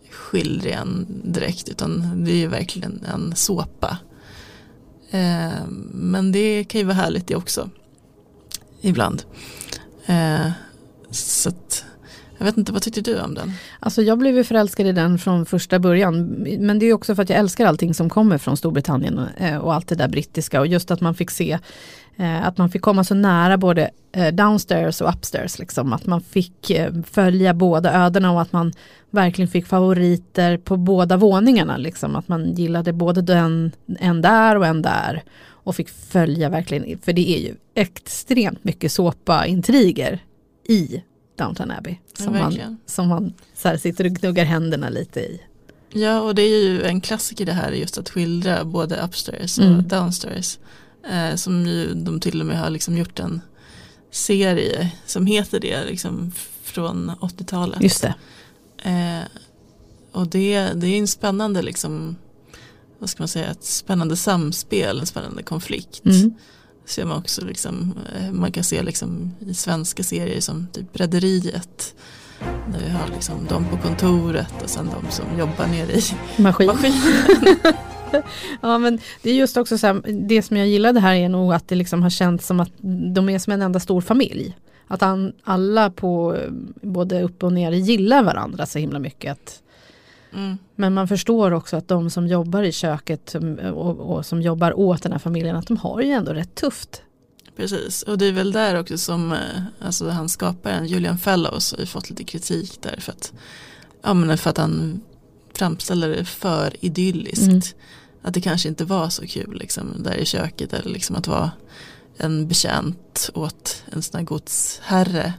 skildringen 0.10 1.08
direkt 1.24 1.70
utan 1.70 2.24
det 2.26 2.32
är 2.32 2.36
ju 2.36 2.48
verkligen 2.48 3.06
en 3.14 3.36
såpa. 3.36 3.98
Eh, 5.10 5.68
men 5.94 6.32
det 6.32 6.64
kan 6.64 6.82
ju 6.82 6.86
vara 6.86 6.96
härligt 6.96 7.28
det 7.28 7.36
också. 7.36 7.70
Ibland. 8.84 9.24
Eh, 10.06 10.52
så 11.12 11.50
att, 11.50 11.86
jag 12.38 12.46
vet 12.46 12.58
inte, 12.58 12.72
vad 12.72 12.82
tyckte 12.82 13.02
du 13.02 13.20
om 13.20 13.34
den? 13.34 13.52
Alltså 13.80 14.02
jag 14.02 14.18
blev 14.18 14.36
ju 14.36 14.44
förälskad 14.44 14.88
i 14.88 14.92
den 14.92 15.18
från 15.18 15.46
första 15.46 15.80
början. 15.80 16.24
Men 16.60 16.80
det 16.80 16.86
är 16.86 16.94
också 16.94 17.16
för 17.16 17.24
att 17.24 17.30
jag 17.30 17.40
älskar 17.40 17.66
allting 17.66 17.94
som 17.94 18.10
kommer 18.10 18.38
från 18.38 18.58
Storbritannien 18.58 19.20
eh, 19.38 19.58
och 19.58 19.74
allt 19.74 19.88
det 19.88 19.96
där 19.96 20.08
brittiska. 20.08 20.60
Och 20.60 20.68
just 20.68 20.92
att 20.92 21.02
man 21.02 21.16
fick 21.16 21.32
se 21.32 21.60
eh, 22.18 22.48
att 22.48 22.58
man 22.58 22.70
fick 22.70 22.82
komma 22.82 23.04
så 23.04 23.16
nära 23.16 23.58
både 23.58 23.90
eh, 24.12 24.34
downstairs 24.34 25.02
och 25.02 25.10
upstairs. 25.10 25.60
Liksom. 25.60 25.94
Att 25.94 26.06
man 26.06 26.22
fick 26.22 26.72
följa 27.12 27.54
båda 27.54 28.06
ödena 28.06 28.32
och 28.32 28.42
att 28.42 28.52
man 28.52 28.74
verkligen 29.10 29.50
fick 29.50 29.68
favoriter 29.68 30.58
på 30.58 30.78
båda 30.78 31.18
våningarna. 31.18 31.78
Liksom. 31.78 32.16
Att 32.16 32.28
man 32.28 32.54
gillade 32.54 32.94
både 32.94 33.22
den, 33.22 33.72
en 34.00 34.22
där 34.22 34.56
och 34.56 34.66
en 34.66 34.82
där. 34.82 35.24
Och 35.64 35.76
fick 35.76 35.90
följa 35.90 36.50
verkligen, 36.50 37.00
för 37.00 37.14
det 37.14 37.30
är 37.36 37.40
ju 37.40 37.56
extremt 37.76 38.64
mycket 38.64 38.92
såpa-intriger 38.92 40.20
i 40.68 41.04
Downton 41.38 41.72
Abbey. 41.72 41.92
Ja, 42.18 42.24
Som 42.24 42.34
man, 42.34 42.42
verkligen. 42.44 42.78
som 42.86 43.08
man 43.08 43.34
så 43.56 43.78
sitter 43.78 44.06
och 44.06 44.12
gnuggar 44.12 44.46
händerna 44.46 44.90
lite 44.90 45.20
i. 45.20 45.42
Ja 45.94 46.22
och 46.22 46.36
det 46.36 46.42
är 46.42 46.64
ju 46.64 46.84
en 46.84 47.02
klassiker 47.02 47.46
det 47.46 47.54
här 47.54 47.72
just 47.72 47.98
att 47.98 48.10
skildra 48.10 48.66
både 48.66 48.96
upstairs 49.02 49.58
och 49.60 49.66
Mm. 49.66 49.88
downstairs. 49.88 50.60
Eh, 51.12 51.36
som 51.36 51.66
ju 51.68 51.94
de 51.94 52.20
till 52.20 52.40
och 52.42 52.46
med 52.48 52.60
har 52.60 52.70
liksom 52.70 52.98
gjort 52.98 53.20
en 53.20 53.42
serie 54.12 54.92
som 55.06 55.26
heter 55.26 55.60
det 55.60 55.86
liksom 55.86 56.32
från 56.64 57.12
80-talet. 57.22 57.82
Just 57.84 58.02
det. 58.02 58.14
Eh, 58.90 59.24
och 60.12 60.28
det, 60.28 60.60
det 60.76 60.88
är 60.88 61.00
en 61.00 61.08
spännande 61.08 61.62
liksom, 61.62 62.16
vad 63.04 63.10
ska 63.10 63.24
man 63.24 63.28
säga, 63.28 63.52
ett 63.52 63.64
spännande 63.64 64.16
samspel, 64.16 65.00
en 65.00 65.06
spännande 65.06 65.44
konflikt. 65.44 66.06
Mm. 66.06 66.34
Ser 66.86 67.06
man 67.06 67.18
också 67.18 67.46
liksom, 67.46 67.94
eh, 68.16 68.32
man 68.32 68.52
kan 68.52 68.64
se 68.64 68.84
liksom 68.84 69.32
i 69.40 69.54
svenska 69.54 70.04
serier 70.04 70.42
som 70.42 70.68
typ 70.74 70.86
Rederiet. 70.94 71.96
Där 72.72 72.80
vi 72.86 72.90
har 72.90 73.08
liksom 73.08 73.46
de 73.50 73.66
på 73.66 73.78
kontoret 73.78 74.64
och 74.64 74.70
sen 74.70 74.86
de 74.86 75.12
som 75.12 75.40
jobbar 75.40 75.68
nere 75.68 75.92
i 75.92 76.02
Maskin. 76.38 76.68
maskinen. 76.68 77.74
Ja 78.62 78.78
men 78.78 79.00
det 79.22 79.30
är 79.30 79.34
just 79.36 79.58
också 79.58 79.78
så 79.78 79.88
här, 79.88 80.02
det 80.28 80.42
som 80.42 80.58
jag 80.58 80.68
gillade 80.68 81.00
här 81.00 81.14
är 81.14 81.30
nog 81.30 81.54
att 81.54 81.68
det 81.68 81.76
liksom 81.76 82.04
har 82.04 82.10
känts 82.10 82.48
som 82.48 82.60
att 82.60 82.72
de 83.14 83.30
är 83.30 83.40
som 83.40 83.54
en 83.54 83.62
enda 83.62 83.80
stor 83.80 84.02
familj. 84.02 84.58
Att 84.88 85.02
han, 85.02 85.34
alla 85.44 85.90
på 85.90 86.38
både 86.82 87.24
upp 87.24 87.44
och 87.44 87.54
ner 87.54 87.72
gillar 87.72 88.24
varandra 88.24 88.66
så 88.66 88.80
himla 88.80 89.00
mycket. 89.00 89.32
Att, 89.32 89.64
Mm. 90.36 90.58
men 90.76 90.94
man 90.94 91.08
förstår 91.08 91.52
också 91.52 91.78
att 91.78 91.88
de 91.88 92.10
som 92.10 92.28
jobbar 92.28 92.64
i 92.64 92.72
köket 92.72 93.36
och, 93.74 94.00
och 94.00 94.26
som 94.26 94.42
jobbar 94.42 94.80
åt 94.80 95.04
den 95.04 95.12
här 95.12 95.20
familjen 95.20 95.56
att 95.56 95.68
de 95.68 95.78
har 95.78 96.02
ju 96.02 96.12
ändå 96.12 96.34
rätt 96.34 96.56
tufft. 96.56 97.02
Precis, 97.56 98.04
och 98.04 98.18
det 98.18 98.26
är 98.26 98.32
väl 98.32 98.52
där 98.52 98.80
också 98.80 98.98
som 98.98 99.32
eh, 99.32 99.40
alltså 99.80 100.10
han 100.10 100.30
skaparen 100.30 100.88
Julian 100.88 101.18
Fellows 101.18 101.72
har 101.72 101.80
ju 101.80 101.86
fått 101.86 102.10
lite 102.10 102.24
kritik 102.24 102.80
där 102.82 103.00
för 103.00 103.12
att, 103.12 103.34
ja, 104.02 104.14
men 104.14 104.38
för 104.38 104.50
att 104.50 104.58
han 104.58 105.02
framställer 105.54 106.10
det 106.10 106.26
för 106.26 106.86
idylliskt. 106.86 107.44
Mm. 107.44 107.62
Att 108.22 108.34
det 108.34 108.42
kanske 108.42 108.70
inte 108.70 108.86
var 108.86 109.10
så 109.10 109.28
kul 109.28 109.58
liksom, 109.60 110.04
där 110.04 110.16
i 110.16 110.26
köket 110.26 110.74
eller 110.74 110.90
liksom 110.90 111.16
att 111.16 111.28
vara 111.28 111.52
en 112.18 112.48
betjänt 112.48 113.30
åt 113.34 113.84
en 113.92 114.02
sån 114.02 114.18
här 114.18 114.26
godsherre. 114.26 115.34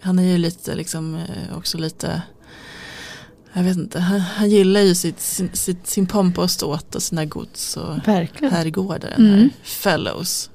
Han 0.00 0.18
är 0.18 0.22
ju 0.22 0.38
lite 0.38 0.74
liksom 0.74 1.14
eh, 1.14 1.56
också 1.56 1.78
lite 1.78 2.22
jag 3.52 3.62
vet 3.62 3.76
inte, 3.76 4.00
han, 4.00 4.20
han 4.20 4.50
gillar 4.50 4.80
ju 4.80 4.94
sitt, 4.94 5.20
sin, 5.20 5.50
sitt, 5.52 5.86
sin 5.86 6.06
pompa 6.06 6.42
och 6.42 6.50
ståt 6.50 6.94
och 6.94 7.02
sina 7.02 7.24
gods 7.24 7.76
och 7.76 8.08
Verkligen. 8.08 8.52
herrgårdar 8.54 9.10
den 9.16 9.26
här 9.26 9.36
Mm. 9.36 9.50
Fellows. 9.62 10.50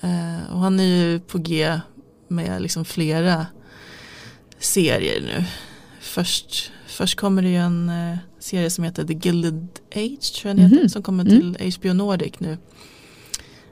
Eh, 0.00 0.52
och 0.52 0.58
han 0.58 0.80
är 0.80 0.84
ju 0.84 1.20
på 1.20 1.38
G 1.38 1.80
med 2.28 2.62
liksom 2.62 2.84
flera 2.84 3.46
serier 4.58 5.20
nu. 5.20 5.44
Först, 6.00 6.72
först 6.86 7.16
kommer 7.18 7.42
det 7.42 7.48
ju 7.48 7.56
en 7.56 7.88
eh, 7.88 8.16
serie 8.38 8.70
som 8.70 8.84
heter 8.84 9.04
The 9.04 9.14
Gilded 9.14 9.68
Age 9.94 10.32
tror 10.34 10.48
jag 10.50 10.56
den 10.56 10.64
heter, 10.64 10.76
Mhm. 10.76 10.88
som 10.88 11.02
kommer 11.02 11.24
Mm. 11.24 11.54
till 11.54 11.72
HBO 11.78 11.92
Nordic 11.92 12.32
nu. 12.40 12.58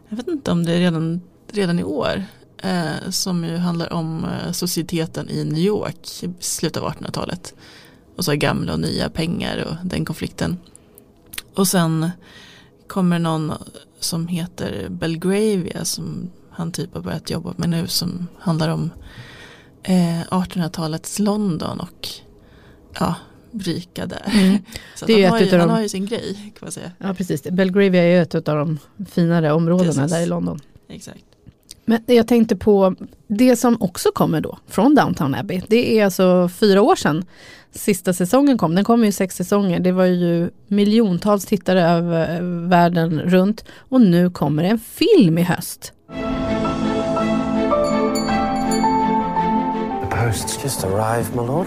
Jag 0.09 0.17
vet 0.17 0.29
inte 0.29 0.51
om 0.51 0.67
det 0.67 0.73
är 0.73 0.79
redan, 0.79 1.21
redan 1.53 1.79
i 1.79 1.85
år. 1.85 2.25
Eh, 2.63 3.11
som 3.11 3.45
ju 3.45 3.57
handlar 3.57 3.93
om 3.93 4.25
eh, 4.25 4.53
societeten 4.53 5.31
i 5.31 5.45
New 5.45 5.59
York 5.65 5.97
i 6.23 6.31
slutet 6.41 6.83
av 6.83 6.89
1800-talet. 6.93 7.55
Och 8.19 8.25
så 8.25 8.35
gamla 8.35 8.73
och 8.73 8.81
nya 8.81 9.11
pengar 9.11 9.65
och 9.65 9.87
den 9.89 10.05
konflikten. 10.05 10.57
Och 11.55 11.69
sen 11.69 12.11
kommer 12.87 13.19
någon 13.19 13.53
som 14.01 14.29
heter 14.29 14.87
Belgravia 14.89 15.85
som 15.85 16.31
han 16.51 16.73
typ 16.73 16.95
har 16.95 17.01
börjat 17.01 17.31
jobba 17.31 17.55
med 17.57 17.71
nu 17.71 17.87
som 17.87 18.27
handlar 18.39 18.69
om 18.69 18.91
eh, 19.83 20.21
1800-talets 20.21 21.19
London 21.19 21.81
och 21.81 22.09
ja, 22.99 23.15
rika 23.53 24.07
där. 24.07 24.23
Mm. 24.27 24.59
Så 24.95 25.07
Det 25.07 25.13
är 25.13 25.29
han, 25.29 25.39
har 25.39 25.47
ju, 25.47 25.59
han 25.59 25.71
har 25.71 25.81
ju 25.81 25.89
sin 25.89 26.07
grej 26.07 26.35
kan 26.35 26.67
man 26.67 26.73
säga. 26.73 26.93
Ja 26.99 27.15
precis, 27.15 27.43
Belgravia 27.43 28.03
är 28.03 28.09
ju 28.09 28.23
ett 28.23 28.35
av 28.35 28.43
de 28.43 28.79
finare 29.11 29.53
områdena 29.53 29.93
Precis. 29.93 30.11
där 30.13 30.21
i 30.21 30.27
London. 30.27 30.61
Exakt. 30.89 31.25
Men 31.89 32.01
jag 32.07 32.29
tänkte 32.29 32.57
på 32.57 32.95
det 33.29 33.57
som 33.57 33.83
också 33.83 34.09
kommer 34.15 34.41
då 34.41 34.59
från 34.67 34.95
Downtown 34.95 35.35
Abbey. 35.35 35.63
Det 35.69 35.99
är 35.99 36.05
alltså 36.05 36.51
fyra 36.61 36.83
år 36.83 36.97
sedan 36.97 37.25
sista 37.71 38.13
säsongen 38.13 38.59
kom. 38.59 38.75
Den 38.75 38.85
kom 38.85 39.05
ju 39.05 39.13
sex 39.13 39.37
säsonger. 39.37 39.81
Det 39.81 39.93
var 39.93 40.05
ju 40.05 40.51
miljontals 40.67 41.47
tittare 41.47 41.83
över 41.83 42.41
världen 42.69 43.21
runt. 43.21 43.65
Och 43.79 44.01
nu 44.01 44.31
kommer 44.31 44.65
en 44.65 44.79
film 44.79 45.39
i 45.39 45.43
höst. 45.43 45.93
The 50.01 50.17
post's 50.17 50.63
just 50.63 50.85
arrived, 50.85 51.37
my 51.37 51.43
lord. 51.47 51.67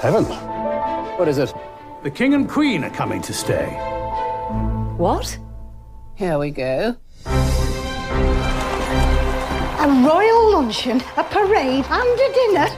Heavens. 0.00 0.28
What 1.18 1.28
is 1.28 1.38
it? 1.38 1.54
The 2.04 2.10
king 2.10 2.34
and 2.34 2.50
queen 2.50 2.84
are 2.84 2.96
coming 2.96 3.22
to 3.22 3.32
stay. 3.32 3.66
What? 4.98 5.38
Here 6.16 6.38
we 6.38 6.50
go. 6.50 6.94
A 9.80 9.88
royal 9.88 10.52
luncheon, 10.52 11.02
a 11.16 11.24
parade, 11.24 11.86
and 11.88 12.20
a 12.20 12.32
dinner. 12.34 12.68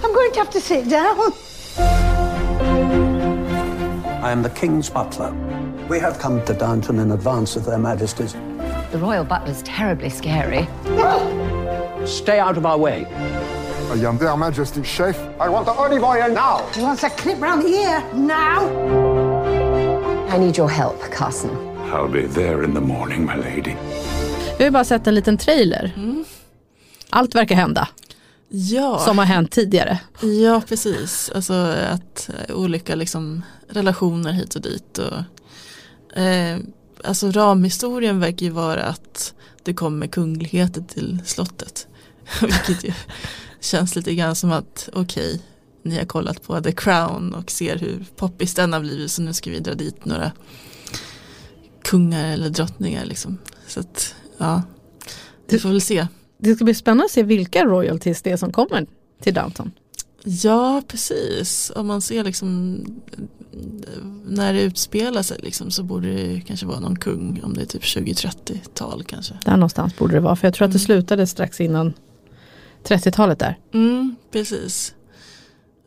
I'm 0.00 0.12
going 0.14 0.30
to 0.30 0.38
have 0.38 0.50
to 0.50 0.60
sit 0.60 0.88
down. 0.88 1.32
I 4.22 4.30
am 4.30 4.44
the 4.44 4.50
King's 4.50 4.88
butler. 4.88 5.32
We 5.88 5.98
have 5.98 6.20
come 6.20 6.44
to 6.44 6.54
Downton 6.54 7.00
in 7.00 7.10
advance 7.10 7.56
of 7.56 7.64
their 7.64 7.78
majesties. 7.78 8.34
The 8.92 8.98
royal 8.98 9.24
butler's 9.24 9.64
terribly 9.64 10.08
scary. 10.08 10.68
Well, 10.84 12.06
stay 12.06 12.38
out 12.38 12.56
of 12.56 12.64
our 12.64 12.78
way. 12.78 13.04
I 13.06 13.94
am 14.06 14.18
their 14.18 14.36
majesty's 14.36 14.86
chef. 14.86 15.18
I 15.40 15.48
want 15.48 15.66
the 15.66 15.72
olive 15.72 16.04
oil 16.04 16.28
now. 16.28 16.64
He 16.68 16.80
wants 16.80 17.02
a 17.02 17.10
clip 17.10 17.40
round 17.40 17.62
the 17.62 17.70
ear 17.70 18.14
now. 18.14 18.68
I 20.28 20.38
need 20.38 20.56
your 20.56 20.70
help, 20.70 21.00
Carson. 21.10 21.50
I'll 21.92 22.06
be 22.06 22.26
there 22.26 22.62
in 22.62 22.72
the 22.72 22.80
morning, 22.80 23.24
my 23.24 23.34
lady. 23.34 23.76
Vi 24.58 24.64
har 24.64 24.70
bara 24.70 24.84
sett 24.84 25.06
en 25.06 25.14
liten 25.14 25.38
trailer. 25.38 25.92
Allt 27.10 27.34
verkar 27.34 27.56
hända. 27.56 27.88
Ja. 28.48 28.98
Som 28.98 29.18
har 29.18 29.24
hänt 29.24 29.50
tidigare. 29.50 29.98
Ja, 30.42 30.62
precis. 30.68 31.30
Alltså 31.34 31.54
att 31.90 32.30
eh, 32.48 32.56
olika 32.56 32.94
liksom, 32.94 33.42
relationer 33.68 34.32
hit 34.32 34.54
och 34.54 34.62
dit. 34.62 34.98
Och, 34.98 36.18
eh, 36.18 36.58
alltså 37.04 37.30
ramhistorien 37.30 38.20
verkar 38.20 38.46
ju 38.46 38.52
vara 38.52 38.82
att 38.82 39.34
det 39.62 39.74
kommer 39.74 40.06
kungligheter 40.06 40.82
till 40.82 41.18
slottet. 41.24 41.86
Vilket 42.40 42.84
ju 42.84 42.92
känns 43.60 43.96
lite 43.96 44.14
grann 44.14 44.34
som 44.34 44.52
att 44.52 44.88
okej, 44.92 45.40
ni 45.82 45.98
har 45.98 46.04
kollat 46.04 46.42
på 46.42 46.60
The 46.60 46.72
Crown 46.72 47.34
och 47.34 47.50
ser 47.50 47.76
hur 47.76 48.04
poppis 48.16 48.54
den 48.54 48.72
har 48.72 48.80
blivit 48.80 49.10
så 49.10 49.22
nu 49.22 49.32
ska 49.32 49.50
vi 49.50 49.60
dra 49.60 49.74
dit 49.74 50.04
några 50.04 50.32
kungar 51.82 52.32
eller 52.32 52.50
drottningar 52.50 53.04
liksom. 53.04 53.38
Så 53.66 53.80
att 53.80 54.14
ja, 54.38 54.62
vi 55.48 55.58
får 55.58 55.68
väl 55.68 55.80
se. 55.80 56.06
Det 56.38 56.54
ska 56.54 56.64
bli 56.64 56.74
spännande 56.74 57.04
att 57.04 57.10
se 57.10 57.22
vilka 57.22 57.64
royalties 57.64 58.22
det 58.22 58.30
är 58.30 58.36
som 58.36 58.52
kommer 58.52 58.86
till 59.22 59.34
Downton. 59.34 59.70
Ja, 60.24 60.82
precis. 60.88 61.72
Om 61.76 61.86
man 61.86 62.00
ser 62.00 62.24
liksom 62.24 62.78
när 64.26 64.52
det 64.52 64.62
utspelar 64.62 65.22
sig 65.22 65.38
liksom, 65.42 65.70
så 65.70 65.82
borde 65.82 66.08
det 66.14 66.40
kanske 66.46 66.66
vara 66.66 66.80
någon 66.80 66.98
kung 66.98 67.40
om 67.44 67.54
det 67.54 67.62
är 67.62 67.66
typ 67.66 67.82
20-30-tal 67.82 69.04
kanske. 69.04 69.34
Där 69.44 69.52
någonstans 69.56 69.96
borde 69.98 70.14
det 70.14 70.20
vara 70.20 70.36
för 70.36 70.46
jag 70.46 70.54
tror 70.54 70.64
att 70.64 70.72
det 70.72 70.76
Mm. 70.78 70.86
slutade 70.86 71.26
strax 71.26 71.60
innan 71.60 71.92
30-talet 72.84 73.38
där. 73.38 73.58
Mm, 73.74 74.16
precis. 74.32 74.94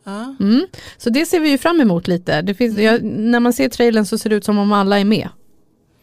Ja. 0.04 0.34
Mm. 0.40 0.66
Så 0.98 1.10
det 1.10 1.26
ser 1.26 1.40
vi 1.40 1.50
ju 1.50 1.58
fram 1.58 1.80
emot 1.80 2.08
lite. 2.08 2.42
Det 2.42 2.54
finns, 2.54 2.78
jag, 2.78 3.02
när 3.04 3.40
man 3.40 3.52
ser 3.52 3.68
trailern 3.68 4.06
så 4.06 4.18
ser 4.18 4.30
det 4.30 4.36
ut 4.36 4.44
som 4.44 4.58
om 4.58 4.72
alla 4.72 5.00
är 5.00 5.04
med. 5.04 5.28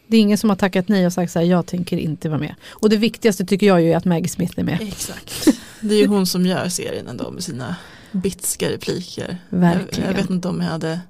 Det 0.06 0.16
är 0.16 0.20
ingen 0.20 0.38
som 0.38 0.50
har 0.50 0.56
tackat 0.56 0.88
nej 0.88 1.06
och 1.06 1.12
sagt 1.12 1.32
så 1.32 1.38
här, 1.38 1.46
jag 1.46 1.66
tänker 1.66 1.96
inte 1.96 2.28
vara 2.28 2.38
med. 2.40 2.54
Och 2.70 2.90
det 2.90 2.96
viktigaste 2.96 3.44
tycker 3.44 3.66
jag 3.66 3.82
ju 3.82 3.92
är 3.92 3.96
att 3.96 4.04
Maggie 4.04 4.28
Smith 4.28 4.52
är 4.58 4.62
med. 4.64 4.78
Exakt. 4.82 5.48
Det 5.80 5.94
är 5.94 5.98
ju 5.98 6.06
hon 6.06 6.26
som 6.26 6.46
gör 6.46 6.68
serien 6.68 7.08
ändå 7.08 7.30
med 7.30 7.44
sina 7.44 7.76
bitska 8.12 8.70
repliker. 8.70 9.38
Verkligen. 9.48 10.08
Jag, 10.10 10.16
jag 10.16 10.22
vet 10.22 10.30
inte 10.30 10.48
om 10.48 10.60
jag 10.60 10.68
hade 10.68 11.00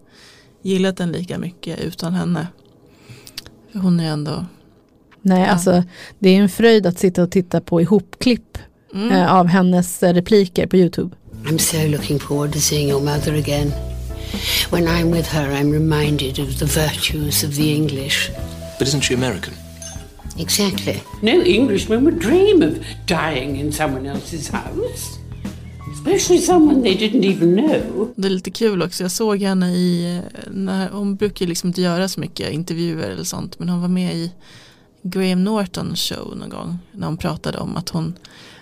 gillat 0.62 0.96
den 0.96 1.12
lika 1.12 1.38
mycket 1.38 1.80
utan 1.80 2.14
henne. 2.14 2.46
För 3.72 3.78
hon 3.78 4.00
är 4.00 4.10
ändå, 4.10 4.46
Nej, 5.22 5.40
Ja. 5.40 5.46
alltså 5.46 5.84
det 6.18 6.28
är 6.28 6.40
en 6.40 6.48
fröjd 6.48 6.86
att 6.86 6.98
sitta 6.98 7.22
och 7.22 7.30
titta 7.30 7.60
på 7.60 7.80
ihopklipp 7.80 8.58
Mm. 8.94 9.12
eh, 9.12 9.34
av 9.34 9.46
hennes 9.46 10.02
eh, 10.02 10.14
repliker 10.14 10.66
på 10.66 10.76
Youtube. 10.76 11.16
I'm 11.44 11.58
so 11.58 11.88
looking 11.88 12.18
forward 12.20 12.52
to 12.52 12.58
seeing 12.58 12.88
your 12.88 13.00
mother 13.00 13.34
again. 13.34 13.72
When 14.70 14.84
I'm 14.88 15.12
with 15.12 15.28
her, 15.34 15.50
I'm 15.50 15.72
reminded 15.72 16.38
of 16.38 16.58
the 16.58 16.64
virtues 16.64 17.44
of 17.44 17.54
the 17.56 17.74
English. 17.74 18.30
But 18.78 18.88
isn't 18.88 19.02
she 19.02 19.14
American? 19.14 19.54
Exactly. 20.38 21.02
No 21.22 21.42
Englishman 21.42 22.04
would 22.04 22.20
dream 22.20 22.62
of 22.62 22.74
dying 23.06 23.60
in 23.60 23.72
someone 23.72 24.06
else's 24.06 24.48
house. 24.48 25.18
Especially 25.92 26.38
someone 26.38 26.82
they 26.82 26.94
didn't 26.94 27.24
even 27.24 27.56
know. 27.56 28.12
det 28.16 28.28
är 28.28 28.30
lite 28.30 28.50
kul 28.50 28.82
också. 28.82 29.04
Jag 29.04 29.10
såg 29.10 29.42
henne 29.42 29.74
i, 29.74 30.20
när, 30.50 30.88
hon 30.90 31.16
brukar 31.16 31.46
liksom 31.46 31.68
inte 31.68 31.82
göra 31.82 32.08
så 32.08 32.20
mycket 32.20 32.52
intervjuer 32.52 33.10
eller 33.10 33.24
sånt. 33.24 33.58
Men 33.58 33.68
hon 33.68 33.80
var 33.80 33.88
med 33.88 34.14
i 34.14 34.32
Graham 35.02 35.44
Norton 35.44 35.96
show 35.96 36.36
någon 36.36 36.48
gång. 36.48 36.78
När 36.92 37.06
hon 37.06 37.16
pratade 37.16 37.58
om 37.58 37.76
att 37.76 37.88
hon, 37.88 38.14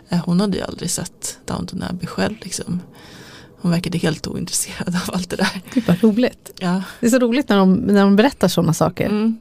eh, 0.09 0.19
hon 0.25 0.41
hade 0.41 0.57
ju 0.57 0.63
aldrig 0.63 0.91
sett 0.91 1.39
Downton 1.45 1.83
Abbey 1.83 2.07
själv 2.07 2.35
liksom. 2.43 2.81
Hon 3.61 3.71
verkade 3.71 3.99
helt 3.99 4.27
ointresserad 4.27 4.89
av 4.89 5.15
allt 5.15 5.31
det 5.31 5.37
där. 5.37 5.63
Gud 5.75 5.85
vad 5.87 6.03
roligt. 6.03 6.51
Ja. 6.59 6.83
Det 7.01 7.07
är 7.07 7.11
så 7.11 7.19
roligt 7.19 7.49
när 7.49 7.57
de, 7.57 7.75
när 7.75 8.01
de 8.01 8.17
berättar 8.17 8.49
sådana 8.49 8.75
saker. 8.75 9.07
Mm. 9.07 9.39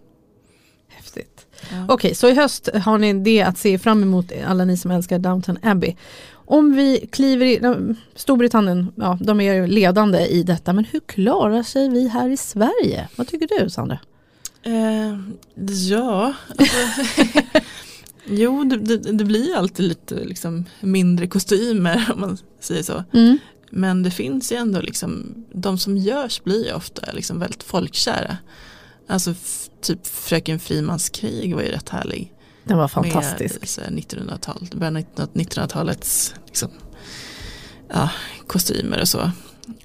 Okej, 1.88 2.16
så 2.16 2.30
i 2.30 2.34
höst 2.34 2.70
har 2.84 2.98
ni 2.98 3.14
det 3.14 3.42
att 3.42 3.58
se 3.58 3.80
fram 3.80 4.04
emot 4.04 4.32
alla 4.48 4.66
ni 4.66 4.78
som 4.78 4.92
älskar 4.92 5.20
Downton 5.20 5.58
Abbey. 5.62 5.96
Om 6.46 6.76
vi 6.76 7.10
kliver 7.12 7.46
i, 7.46 7.96
Storbritannien, 8.16 8.92
ja 8.96 9.18
de 9.22 9.42
är 9.42 9.54
ju 9.54 9.68
ledande 9.68 10.20
i 10.20 10.44
detta, 10.44 10.74
men 10.74 10.86
hur 10.86 11.00
klarar 11.00 11.64
sig 11.64 11.90
vi 11.90 12.08
här 12.08 12.30
i 12.30 12.38
Sverige? 12.38 13.08
Vad 13.16 13.28
tycker 13.28 13.60
du 13.60 13.70
Sandra? 13.70 14.00
Eh, 14.64 15.20
ja, 15.90 16.34
alltså, 16.58 17.02
jo 18.26 18.64
det, 18.64 18.78
det, 18.78 18.98
det 18.98 19.26
blir 19.26 19.56
alltid 19.56 19.86
lite 19.86 20.16
liksom, 20.16 20.66
mindre 20.82 21.28
kostymer 21.28 22.10
om 22.14 22.22
man 22.22 22.38
säger 22.60 22.84
så. 22.84 23.04
Mm. 23.14 23.38
Men 23.70 24.04
det 24.04 24.12
finns 24.12 24.52
ju 24.52 24.56
ändå 24.56 24.82
liksom, 24.82 25.46
de 25.52 25.78
som 25.78 25.98
görs 25.98 26.44
blir 26.44 26.66
ju 26.66 26.74
ofta 26.74 27.12
liksom 27.12 27.40
väldigt 27.40 27.64
folkkära. 27.64 28.38
Alltså 29.08 29.34
typ 29.84 30.08
Fröken 30.08 30.60
Frimans 30.60 31.10
krig 31.10 31.56
var 31.56 31.62
ju 31.62 31.68
rätt 31.70 31.90
härlig. 31.90 32.34
Den 32.64 32.78
var 32.78 32.88
fantastisk. 32.88 33.60
Med 33.60 33.70
så 33.70 33.82
här 33.82 33.90
1900-tal, 33.92 34.68
början 34.76 34.98
av 34.98 35.04
1900-talets 35.34 36.34
liksom, 36.46 36.70
ja, 37.90 38.10
kostymer 38.48 39.02
och 39.02 39.08
så. 39.08 39.20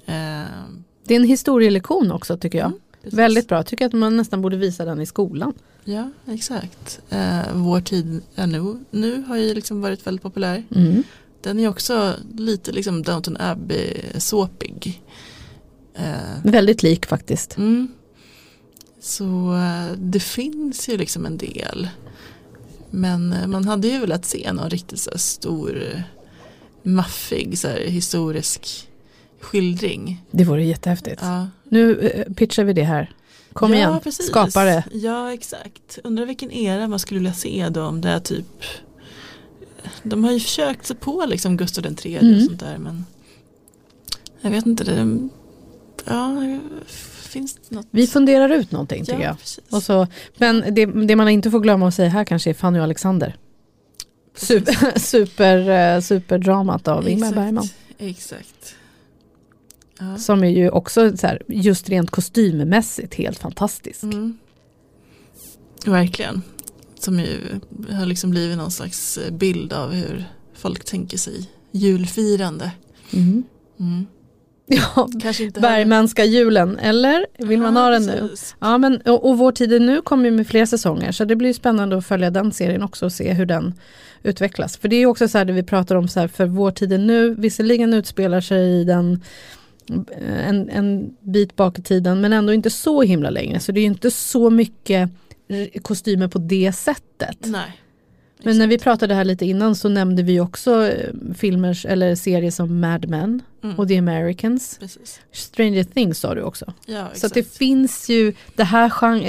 Eh, 0.05 0.43
Det 1.05 1.13
är 1.13 1.15
en 1.15 1.23
historielektion 1.23 2.11
också 2.11 2.37
tycker 2.37 2.57
jag. 2.57 2.67
Mm. 2.67 2.79
Väldigt 3.03 3.47
bra, 3.47 3.63
tycker 3.63 3.85
att 3.85 3.93
man 3.93 4.17
nästan 4.17 4.41
borde 4.41 4.57
visa 4.57 4.85
den 4.85 5.01
i 5.01 5.05
skolan. 5.05 5.53
ja, 5.83 6.11
exakt. 6.27 6.99
Eh, 7.09 7.39
Vår 7.53 7.81
tid 7.81 8.21
är 8.35 8.47
nu, 8.47 8.79
nu 8.91 9.23
har 9.27 9.37
ju 9.37 9.53
liksom 9.53 9.81
varit 9.81 10.07
väldigt 10.07 10.23
populär. 10.23 10.63
Mm. 10.75 11.03
Den 11.41 11.59
är 11.59 11.67
också 11.67 12.13
lite 12.37 12.71
liksom 12.71 13.01
Downton 13.03 13.37
Abbey-såpig. 13.39 15.01
Eh, 15.95 16.03
Väldigt 16.43 16.83
lik 16.83 17.05
faktiskt. 17.05 17.57
Mm. 17.57 17.87
Så 19.01 19.55
eh, 19.55 19.97
det 19.97 20.19
finns 20.19 20.89
ju 20.89 20.97
liksom 20.97 21.25
en 21.25 21.37
del. 21.37 21.89
Men 22.89 23.33
eh, 23.33 23.47
man 23.47 23.65
hade 23.67 23.87
ju 23.87 23.99
velat 23.99 24.25
se 24.25 24.53
någon 24.53 24.69
riktigt 24.69 24.99
så 24.99 25.17
stor 25.17 25.83
eh, 25.93 26.01
maffig 26.83 27.59
så 27.59 27.67
här, 27.67 27.79
historisk 27.79 28.89
skildring. 29.39 30.25
Det 30.31 30.43
vore 30.43 30.63
jättehäftigt. 30.63 31.21
Ja. 31.21 31.47
Nu 31.63 32.11
pitchar 32.35 32.63
vi 32.63 32.73
det 32.73 32.83
här. 32.83 33.13
Kom 33.53 33.71
ja, 33.71 33.77
igen, 33.77 33.99
precis. 34.03 34.27
skapa 34.27 34.63
det. 34.63 34.83
Ja, 34.91 35.33
exakt. 35.33 35.99
Undrar 36.03 36.25
vilken 36.25 36.51
era 36.51 36.87
man 36.87 36.99
skulle 36.99 37.19
vilja 37.19 37.33
se 37.33 37.69
då 37.69 37.83
om 37.83 38.01
det 38.01 38.09
är 38.09 38.19
typ 38.19 38.63
De 40.03 40.23
har 40.23 40.31
ju 40.31 40.39
försökt 40.39 40.85
sig 40.85 40.95
på 40.95 41.25
liksom 41.27 41.57
Gustav 41.57 41.83
den 41.83 41.95
tredje 41.95 42.19
Mm. 42.19 42.35
och 42.35 42.43
sånt 42.45 42.59
där 42.59 42.77
men 42.77 43.05
Jag 44.41 44.51
vet 44.51 44.65
inte 44.65 44.83
det 44.83 45.29
Ja, 46.05 46.35
finns 47.29 47.55
det 47.55 47.75
något? 47.75 47.87
Vi 47.91 48.07
funderar 48.07 48.49
ut 48.49 48.71
någonting 48.71 48.99
Ja, 48.99 49.05
tycker 49.05 49.23
jag. 49.27 49.39
precis. 49.39 49.63
Och 49.69 49.83
så, 49.83 50.07
men 50.37 50.63
det, 50.75 50.85
det 50.85 51.15
man 51.15 51.29
inte 51.29 51.51
får 51.51 51.59
glömma 51.59 51.87
att 51.87 51.93
säga 51.93 52.09
här 52.09 52.25
kanske 52.25 52.49
är 52.49 52.53
Fanny 52.53 52.79
och 52.79 52.83
Alexander. 52.83 53.35
Super, 54.35 54.99
super, 54.99 55.69
eh, 55.95 56.01
superdramat 56.01 56.87
av 56.87 57.09
Ingmar 57.09 57.27
Exakt, 57.27 57.35
Bergman. 57.35 57.67
Exakt. 57.97 58.75
Ja. 59.99 60.17
Som 60.17 60.43
är 60.43 60.49
ju 60.49 60.69
också 60.69 61.17
så 61.17 61.27
här, 61.27 61.41
just 61.47 61.89
rent 61.89 62.09
kostymmässigt 62.11 63.13
helt 63.13 63.39
fantastisk. 63.39 64.03
Mm. 64.03 64.37
Verkligen. 65.85 66.41
Som 66.99 67.19
ju 67.19 67.59
har 67.91 68.05
liksom 68.05 68.29
blivit 68.29 68.57
någon 68.57 68.71
slags 68.71 69.19
bild 69.31 69.73
av 69.73 69.91
hur 69.91 70.25
folk 70.53 70.85
tänker 70.85 71.17
sig 71.17 71.49
julfirande. 71.71 72.71
Mm. 73.13 73.43
Mm. 73.79 74.05
Ja, 74.69 75.09
Bergmanska 75.61 76.25
julen, 76.25 76.79
eller 76.79 77.25
vill 77.37 77.59
man 77.59 77.75
Ja, 77.75 77.81
ha 77.81 77.89
den 77.89 78.03
nu? 78.03 78.29
Ja, 78.59 78.77
men, 78.77 79.01
och, 79.01 79.29
och 79.29 79.37
Vår 79.37 79.51
tid 79.51 79.73
är 79.73 79.79
nu 79.79 80.01
kommer 80.01 80.25
ju 80.25 80.31
med 80.31 80.47
fler 80.47 80.65
säsonger 80.65 81.11
så 81.11 81.25
det 81.25 81.35
blir 81.35 81.53
spännande 81.53 81.97
att 81.97 82.05
följa 82.05 82.29
den 82.29 82.51
serien 82.51 82.83
också 82.83 83.05
och 83.05 83.11
se 83.11 83.33
hur 83.33 83.45
den 83.45 83.73
utvecklas. 84.23 84.77
För 84.77 84.87
det 84.87 84.95
är 84.95 84.99
ju 84.99 85.05
också 85.05 85.27
så 85.27 85.37
här 85.37 85.45
det 85.45 85.53
vi 85.53 85.63
pratar 85.63 85.95
om, 85.95 86.07
så 86.07 86.19
här, 86.19 86.27
för 86.27 86.45
Vår 86.45 86.71
tid 86.71 86.93
är 86.93 86.97
nu 86.97 87.35
visserligen 87.35 87.93
utspelar 87.93 88.41
sig 88.41 88.81
i 88.81 88.83
den 88.83 89.23
en, 90.45 90.69
en 90.69 91.15
bit 91.21 91.55
bak 91.55 91.79
i 91.79 91.81
tiden 91.81 92.21
men 92.21 92.33
ändå 92.33 92.53
inte 92.53 92.69
så 92.69 93.01
himla 93.01 93.29
länge 93.29 93.59
så 93.59 93.71
det 93.71 93.79
är 93.79 93.81
ju 93.81 93.87
inte 93.87 94.11
så 94.11 94.49
mycket 94.49 95.09
kostymer 95.81 96.27
på 96.27 96.39
det 96.39 96.71
sättet. 96.75 97.37
Nej. 97.39 97.81
Men 98.43 98.57
när 98.57 98.67
vi 98.67 98.77
pratade 98.77 99.13
här 99.13 99.25
lite 99.25 99.45
innan 99.45 99.75
så 99.75 99.89
nämnde 99.89 100.23
vi 100.23 100.39
också 100.39 100.87
eh, 100.87 101.09
filmer 101.37 101.85
eller 101.85 102.15
serier 102.15 102.51
som 102.51 102.79
Mad 102.79 103.09
Men 103.09 103.41
Mm. 103.63 103.79
och 103.79 103.87
The 103.87 103.97
Americans. 103.97 104.77
Precis. 104.79 105.19
Stranger 105.31 105.83
Things 105.83 106.19
sa 106.19 106.35
du 106.35 106.41
också. 106.41 106.73
Ja, 106.85 107.07
så 107.15 107.27
det 107.27 107.43
finns 107.57 108.09
ju, 108.09 108.33
det 108.55 108.63
här 108.63 108.91
gen- 109.01 109.23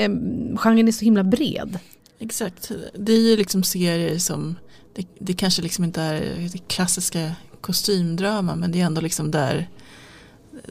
eh, 0.52 0.58
genren 0.58 0.88
är 0.88 0.92
så 0.92 1.04
himla 1.04 1.24
bred. 1.24 1.78
Exakt, 2.18 2.70
det 2.94 3.12
är 3.12 3.18
ju 3.30 3.36
liksom 3.36 3.62
serier 3.62 4.18
som 4.18 4.56
det, 4.94 5.06
det 5.18 5.32
kanske 5.32 5.62
liksom 5.62 5.84
inte 5.84 6.02
är 6.02 6.48
det 6.52 6.58
klassiska 6.68 7.32
kostymdrama 7.60 8.56
men 8.56 8.72
det 8.72 8.80
är 8.80 8.84
ändå 8.84 9.00
liksom 9.00 9.30
där 9.30 9.68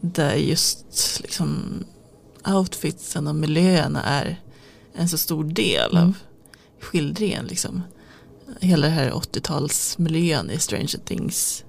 där 0.02 0.34
just 0.36 0.86
liksom 1.22 1.64
outfitsen 2.48 3.28
och 3.28 3.36
miljöerna 3.36 4.04
är 4.04 4.40
en 4.96 5.10
så 5.10 5.18
stor 5.18 5.44
del 5.44 5.92
Mm. 5.92 6.04
av 6.04 6.14
skildringen 6.80 7.46
liksom. 7.46 7.82
Hela 8.62 8.88
det 8.88 8.94
här 8.94 9.12
80-talsmiljön 9.12 10.52
i 10.52 10.58
Stranger 10.60 11.00
Things 11.06 11.64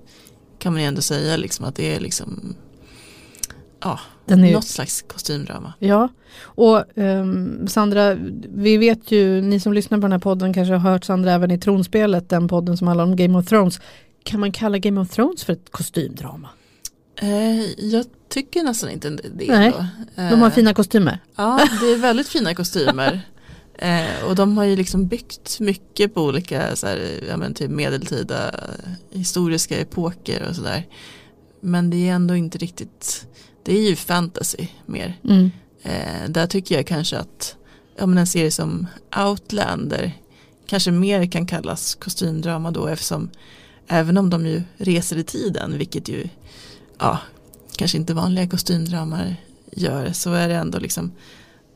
kan 0.58 0.72
man 0.72 0.82
ju 0.82 0.88
ändå 0.88 1.02
säga 1.02 1.36
liksom 1.36 1.64
att 1.64 1.74
det 1.74 1.94
är 1.94 2.00
liksom 2.00 2.54
ja, 3.80 4.00
Den 4.26 4.44
är- 4.44 4.52
något 4.52 4.64
slags 4.66 5.02
kostymdrama. 5.02 5.72
Ja, 5.78 6.08
och 6.42 6.98
ehm, 6.98 7.68
Sandra, 7.68 8.14
vi 8.54 8.76
vet 8.76 9.10
ju, 9.10 9.40
ni 9.42 9.60
som 9.60 9.72
lyssnar 9.72 9.98
på 9.98 10.02
den 10.02 10.12
här 10.12 10.18
podden 10.18 10.54
kanske 10.54 10.74
har 10.74 10.90
hört 10.90 11.04
Sandra 11.04 11.32
även 11.32 11.50
i 11.50 11.58
Tronspelet, 11.58 12.28
den 12.28 12.48
podden 12.48 12.76
som 12.76 12.86
handlar 12.86 13.04
om 13.04 13.16
Game 13.16 13.38
of 13.38 13.46
Thrones. 13.46 13.80
Kan 14.24 14.40
man 14.40 14.52
kalla 14.52 14.78
Game 14.78 15.00
of 15.00 15.10
Thrones 15.10 15.44
för 15.44 15.52
ett 15.52 15.70
kostymdrama? 15.70 16.48
Eh, 17.22 17.60
jag 17.86 18.04
tycker 18.28 18.62
nästan 18.62 18.90
inte 18.90 19.10
det. 19.10 19.46
Nej, 19.48 19.72
då. 19.76 19.86
de 20.16 20.40
har 20.40 20.46
Eh, 20.48 20.52
fina 20.54 20.74
kostymer. 20.74 21.18
Ja, 21.36 21.60
det 21.80 21.86
är 21.86 21.96
väldigt 21.98 22.28
fina 22.28 22.54
kostymer. 22.54 23.20
Eh, 23.80 24.24
och 24.24 24.34
de 24.34 24.56
har 24.56 24.64
ju 24.64 24.76
liksom 24.76 25.06
byggt 25.06 25.60
mycket 25.60 26.14
på 26.14 26.22
olika 26.22 26.76
så 26.76 26.86
här, 26.86 27.24
ja, 27.28 27.36
men 27.36 27.54
typ 27.54 27.70
medeltida 27.70 28.54
historiska 29.10 29.78
epoker 29.78 30.48
och 30.48 30.56
sådär. 30.56 30.86
Men 31.60 31.90
det 31.90 32.08
är 32.08 32.12
ändå 32.12 32.36
inte 32.36 32.58
riktigt, 32.58 33.26
det 33.62 33.78
är 33.78 33.88
ju 33.88 33.96
fantasy 33.96 34.66
mer. 34.86 35.18
Mm. 35.24 35.50
Eh, 35.82 36.28
där 36.28 36.46
tycker 36.46 36.74
jag 36.74 36.86
kanske 36.86 37.18
att 37.18 37.56
ja, 37.96 38.06
men 38.06 38.18
en 38.18 38.26
serie 38.26 38.50
som 38.50 38.86
Outlander 39.16 40.12
kanske 40.66 40.90
mer 40.90 41.26
kan 41.26 41.46
kallas 41.46 41.94
kostymdrama 41.94 42.70
då 42.70 42.86
eftersom 42.86 43.30
även 43.88 44.18
om 44.18 44.30
de 44.30 44.46
ju 44.46 44.62
reser 44.76 45.16
i 45.16 45.24
tiden, 45.24 45.78
vilket 45.78 46.08
ju 46.08 46.28
ja, 46.98 47.18
kanske 47.76 47.98
inte 47.98 48.14
vanliga 48.14 48.48
kostymdramar 48.48 49.36
gör, 49.72 50.12
så 50.12 50.32
är 50.32 50.48
det 50.48 50.54
ändå 50.54 50.78
liksom 50.78 51.12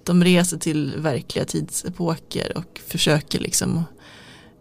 de 0.07 0.25
reser 0.25 0.59
till 0.59 0.93
verkliga 0.97 1.45
tidsepoker 1.45 2.59
och 2.59 2.81
försöker 2.87 3.39
liksom 3.39 3.85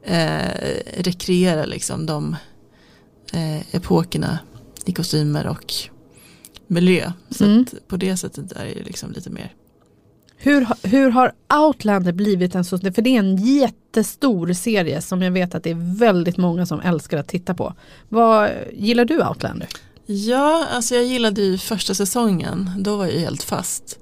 eh, 0.04 0.78
rekreera 0.98 1.66
liksom 1.66 2.06
de 2.06 2.36
eh, 3.34 3.76
epokerna 3.76 4.40
i 4.86 4.94
kostymer 4.94 5.48
och 5.48 5.74
miljö. 6.68 7.12
Så 7.30 7.44
Mm. 7.46 7.66
på 7.88 7.98
det 7.98 8.18
sättet 8.18 8.52
är 8.52 8.66
det 8.66 8.84
liksom 8.84 9.12
lite 9.12 9.30
mer. 9.30 9.54
Hur, 10.38 10.68
hur 10.84 11.10
har 11.10 11.34
Outlander 11.54 12.12
blivit 12.12 12.56
en 12.56 12.66
så, 12.66 12.78
för 12.78 13.02
det 13.02 13.10
är 13.16 13.20
en 13.20 13.38
jättestor 13.38 14.54
serie 14.54 15.02
som 15.02 15.22
jag 15.22 15.32
vet 15.32 15.56
att 15.56 15.64
det 15.64 15.70
är 15.72 15.98
väldigt 15.98 16.38
många 16.38 16.66
som 16.66 16.80
älskar 16.80 17.18
att 17.18 17.28
titta 17.28 17.54
på. 17.54 17.74
Vad 18.10 18.50
Gillar 18.74 19.06
du 19.06 19.28
Outlander? 19.28 19.68
Ja, 20.06 20.66
alltså 20.72 20.96
jag 20.96 21.04
gillade 21.06 21.42
ju 21.42 21.58
första 21.58 21.94
säsongen, 21.94 22.72
då 22.80 22.98
var 22.98 23.06
jag 23.06 23.20
helt 23.20 23.44
fast. 23.44 24.00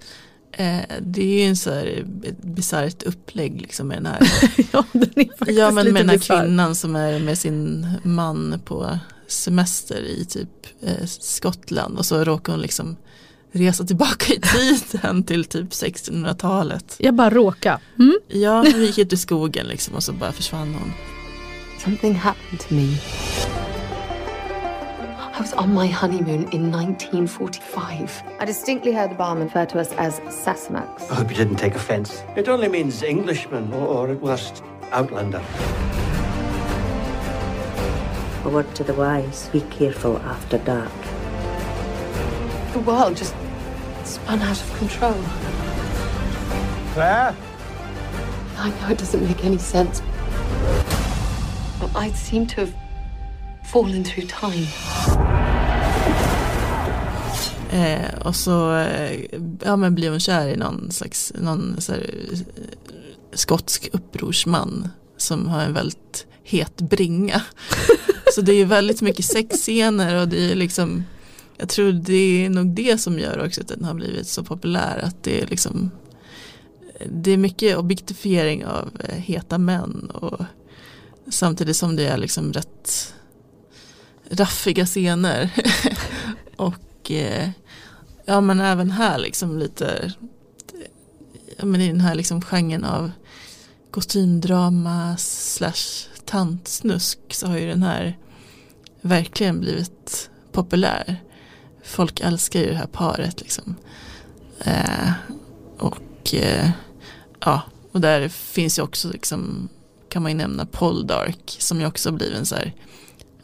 Eh, 0.61 0.81
det 1.01 1.21
är 1.21 1.41
ju 1.41 1.43
en 1.43 1.55
så 1.55 1.69
här 1.69 2.03
bisarrt 2.41 3.03
upplägg 3.03 3.61
liksom 3.61 3.87
med 3.87 3.97
den 3.97 4.05
här 4.05 4.19
ja, 4.71 4.83
den 4.91 5.09
är 5.15 5.37
faktiskt 5.37 5.59
Ja 5.59 5.71
men 5.71 5.85
lite 5.85 5.93
med 5.93 6.01
den 6.01 6.09
här 6.09 6.17
bisarr. 6.17 6.41
kvinnan 6.43 6.75
som 6.75 6.95
är 6.95 7.19
med 7.19 7.37
sin 7.37 7.87
man 8.03 8.61
på 8.65 8.99
semester 9.27 10.01
i 10.01 10.25
typ 10.25 10.49
eh, 10.81 11.05
Skottland 11.05 11.97
och 11.97 12.05
så 12.05 12.23
råkar 12.23 12.53
hon 12.53 12.61
liksom 12.61 12.97
resa 13.51 13.83
tillbaka 13.83 14.33
i 14.33 14.39
tiden 14.39 15.23
till 15.23 15.45
typ 15.45 15.69
1600-talet. 15.69 16.95
Jag 16.99 17.13
bara 17.15 17.29
råka. 17.29 17.79
Mm? 17.99 18.19
Ja, 18.27 18.65
hon 18.71 18.81
gick 18.81 18.97
ut 18.97 19.13
i 19.13 19.17
skogen 19.17 19.67
liksom 19.67 19.95
och 19.95 20.03
så 20.03 20.13
bara 20.13 20.31
försvann 20.31 20.73
hon. 20.73 20.91
Something 21.83 22.15
happened 22.15 22.59
to 22.59 22.73
me. 22.73 22.97
I 25.41 25.43
was 25.43 25.53
on 25.53 25.73
my 25.73 25.87
honeymoon 25.87 26.47
in 26.51 26.71
1945. 26.71 28.23
I 28.39 28.45
distinctly 28.45 28.91
heard 28.91 29.09
the 29.09 29.15
barman 29.15 29.45
refer 29.45 29.65
to 29.65 29.79
us 29.79 29.91
as 29.93 30.19
Sassenachs. 30.19 31.09
I 31.09 31.15
hope 31.15 31.31
you 31.31 31.35
didn't 31.35 31.55
take 31.55 31.73
offense. 31.73 32.21
It 32.35 32.47
only 32.47 32.67
means 32.67 33.01
Englishman 33.01 33.73
or, 33.73 33.87
or 33.87 34.09
at 34.11 34.21
worst, 34.21 34.63
Outlander. 34.91 35.43
A 38.43 38.49
word 38.49 38.75
to 38.75 38.83
the 38.83 38.93
wise 38.93 39.49
be 39.49 39.61
careful 39.61 40.19
after 40.19 40.59
dark. 40.59 40.91
The 42.73 42.79
world 42.81 43.17
just 43.17 43.33
spun 44.03 44.43
out 44.43 44.61
of 44.61 44.77
control. 44.77 45.19
Claire? 46.93 47.35
I 48.57 48.69
know 48.69 48.89
it 48.89 48.99
doesn't 48.99 49.27
make 49.27 49.43
any 49.43 49.57
sense. 49.57 50.03
But 51.79 51.95
I 51.95 52.11
seem 52.11 52.45
to 52.45 52.67
have 52.67 52.75
fallen 53.63 54.03
through 54.03 54.27
time. 54.27 55.30
Eh, 57.71 58.19
och 58.25 58.35
så 58.35 58.77
eh, 58.77 59.25
ja, 59.63 59.75
men 59.75 59.95
blir 59.95 60.09
hon 60.09 60.19
kär 60.19 60.47
i 60.47 60.55
någon 60.57 60.91
slags 60.91 61.33
någon 61.35 61.75
så 61.81 61.91
här, 61.91 62.09
eh, 62.31 62.39
skotsk 63.33 63.89
upprorsman 63.93 64.89
som 65.17 65.47
har 65.47 65.61
en 65.61 65.73
väldigt 65.73 66.25
het 66.43 66.77
bringa. 66.77 67.41
så 68.35 68.41
det 68.41 68.53
är 68.53 68.65
väldigt 68.65 69.01
mycket 69.01 69.25
sexscener 69.25 70.21
och 70.21 70.27
det 70.27 70.51
är 70.51 70.55
liksom 70.55 71.03
jag 71.57 71.69
tror 71.69 71.91
det 71.91 72.45
är 72.45 72.49
nog 72.49 72.67
det 72.67 72.97
som 72.97 73.19
gör 73.19 73.45
också 73.45 73.61
att 73.61 73.67
den 73.67 73.83
har 73.83 73.93
blivit 73.93 74.27
så 74.27 74.43
populär 74.43 74.99
att 75.03 75.23
det 75.23 75.41
är 75.41 75.47
liksom 75.47 75.91
det 77.05 77.31
är 77.31 77.37
mycket 77.37 77.77
objektifiering 77.77 78.65
av 78.65 78.89
eh, 78.99 79.15
heta 79.15 79.57
män 79.57 80.11
och 80.13 80.45
samtidigt 81.29 81.77
som 81.77 81.95
det 81.95 82.07
är 82.07 82.17
liksom 82.17 82.53
rätt 82.53 83.13
raffiga 84.29 84.85
scener 84.85 85.49
och 86.55 87.11
eh, 87.11 87.49
ja 88.25 88.41
men 88.41 88.59
även 88.59 88.91
här 88.91 89.17
liksom 89.17 89.59
lite 89.59 90.13
ja, 91.57 91.65
men 91.65 91.81
i 91.81 91.87
den 91.87 92.01
här 92.01 92.15
liksom 92.15 92.41
genren 92.41 92.83
av 92.83 93.11
kostymdrama 93.91 95.17
slash 95.17 96.07
tantsnusk 96.25 97.19
så 97.29 97.47
har 97.47 97.57
ju 97.57 97.67
den 97.67 97.83
här 97.83 98.17
verkligen 99.01 99.59
blivit 99.59 100.29
populär. 100.51 101.23
Folk 101.83 102.19
älskar 102.19 102.59
ju 102.59 102.69
det 102.69 102.75
här 102.75 102.87
paret 102.87 103.41
liksom. 103.41 103.75
Eh, 104.59 105.11
och 105.77 106.33
eh, 106.33 106.69
ja, 107.39 107.61
och 107.91 108.01
där 108.01 108.29
finns 108.29 108.79
ju 108.79 108.83
också 108.83 109.09
liksom 109.09 109.69
kan 110.09 110.23
man 110.23 110.31
ju 110.31 110.37
nämna 110.37 110.65
Poldark 110.65 111.55
som 111.59 111.79
ju 111.79 111.85
också 111.85 112.11
blivit 112.11 112.37
en 112.37 112.45
så 112.45 112.55
här 112.55 112.73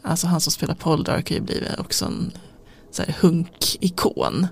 Alltså 0.02 0.26
han 0.26 0.40
som 0.40 0.52
spelar 0.52 0.74
Poldark 0.74 1.30
har 1.30 1.36
ju 1.36 1.42
blivit 1.42 1.78
också 1.78 2.04
en 2.04 2.32
så 2.90 3.02
här 3.02 3.16
hunk-ikon. 3.20 4.46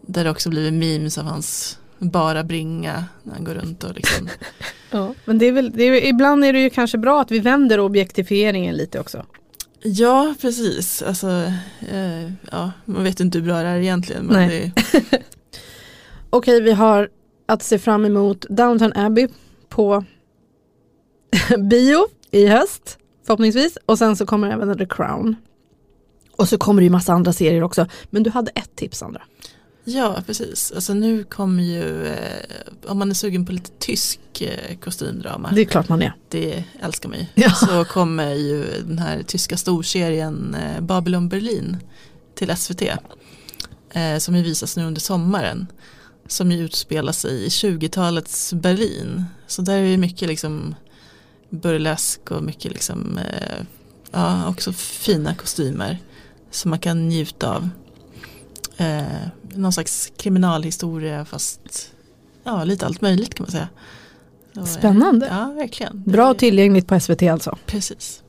Där 0.00 0.24
det 0.24 0.30
också 0.30 0.50
blivit 0.50 0.72
memes 0.72 1.18
av 1.18 1.24
hans 1.24 1.78
bara 1.98 2.44
bringa 2.44 3.04
när 3.22 3.34
han 3.34 3.44
går 3.44 3.54
runt 3.54 3.84
och 3.84 3.94
liksom 3.94 4.28
Ja, 4.90 5.14
men 5.24 5.38
det 5.38 5.46
är 5.46 5.52
väl, 5.52 5.70
det 5.70 5.84
är, 5.84 6.08
ibland 6.08 6.44
är 6.44 6.52
det 6.52 6.60
ju 6.60 6.70
kanske 6.70 6.98
bra 6.98 7.20
att 7.20 7.30
vi 7.30 7.38
vänder 7.38 7.80
objektifieringen 7.80 8.76
lite 8.76 9.00
också. 9.00 9.26
Ja, 9.82 10.34
precis. 10.40 11.02
Alltså, 11.02 11.28
eh, 11.92 12.32
ja, 12.50 12.72
man 12.84 13.04
vet 13.04 13.20
inte 13.20 13.38
hur 13.38 13.44
bra 13.44 13.62
det 13.62 13.68
är 13.68 13.78
egentligen. 13.78 14.26
Men 14.26 14.48
Nej. 14.48 14.72
det, 14.92 15.22
Okej, 16.30 16.60
vi 16.60 16.72
har 16.72 17.08
att 17.46 17.62
se 17.62 17.78
fram 17.78 18.04
emot 18.04 18.46
Downton 18.48 18.92
Abbey 18.94 19.28
på 19.68 20.04
bio 21.58 22.06
i 22.30 22.46
höst 22.46 22.98
förhoppningsvis. 23.26 23.78
Och 23.86 23.98
sen 23.98 24.16
så 24.16 24.26
kommer 24.26 24.50
även 24.50 24.78
The 24.78 24.86
Crown. 24.86 25.36
Och 26.36 26.48
så 26.48 26.58
kommer 26.58 26.80
det 26.80 26.84
ju 26.84 26.90
massa 26.90 27.12
andra 27.12 27.32
serier 27.32 27.62
också. 27.62 27.86
Men 28.10 28.22
du 28.22 28.30
hade 28.30 28.50
ett 28.50 28.76
tips 28.76 28.98
Sandra. 28.98 29.22
ja, 29.84 30.22
precis. 30.26 30.72
Alltså 30.74 30.94
nu 30.94 31.24
kommer 31.24 31.62
ju, 31.62 32.06
eh, 32.06 32.46
om 32.86 32.98
man 32.98 33.10
är 33.10 33.14
sugen 33.14 33.46
på 33.46 33.52
lite 33.52 33.70
tysk 33.78 34.20
eh, 34.40 34.76
kostymdrama. 34.76 35.50
Det 35.54 35.60
är 35.60 35.64
klart 35.64 35.88
man 35.88 36.02
är. 36.02 36.14
Det 36.28 36.64
älskar 36.80 37.08
man 37.08 37.18
ju. 37.18 37.26
Ja. 37.34 37.50
Så 37.50 37.84
kommer 37.84 38.34
ju 38.34 38.64
den 38.86 38.98
här 38.98 39.22
tyska 39.22 39.56
storserien 39.56 40.54
eh, 40.54 40.80
Babylon 40.80 41.28
Berlin 41.28 41.76
till 42.34 42.56
SVT. 42.56 42.82
Eh, 43.90 44.18
som 44.18 44.36
ju 44.36 44.42
visas 44.42 44.76
nu 44.76 44.84
under 44.84 45.00
sommaren. 45.00 45.66
Som 46.28 46.52
ju 46.52 46.64
utspelar 46.64 47.12
sig 47.12 47.44
i 47.44 47.48
20-talets 47.48 48.52
Berlin. 48.52 49.24
Så 49.46 49.62
där 49.62 49.78
är 49.78 49.90
det 49.90 49.96
mycket 49.96 50.28
liksom 50.28 50.74
burlesk 51.50 52.30
och 52.30 52.42
mycket 52.42 52.72
liksom 52.72 53.18
eh, 53.18 53.64
ja, 54.10 54.48
också 54.48 54.72
fina 54.72 55.34
kostymer. 55.34 55.98
Som 56.50 56.70
man 56.70 56.78
kan 56.78 57.08
njuta 57.08 57.56
av. 57.56 57.68
Eh, 58.76 59.02
någon 59.54 59.72
slags 59.72 60.12
kriminalhistoria 60.16 61.24
fast 61.24 61.90
ja, 62.44 62.64
lite 62.64 62.86
allt 62.86 63.00
möjligt 63.00 63.34
kan 63.34 63.44
man 63.44 63.50
säga. 63.50 63.68
Så, 64.54 64.60
eh, 64.60 64.66
Spännande. 64.66 65.26
Ja, 65.26 65.52
verkligen. 65.56 66.02
Bra 66.06 66.30
och 66.30 66.38
tillgängligt 66.38 66.86
på 66.86 67.00
SVT 67.00 67.22
alltså. 67.22 67.58
Precis. 67.66 68.22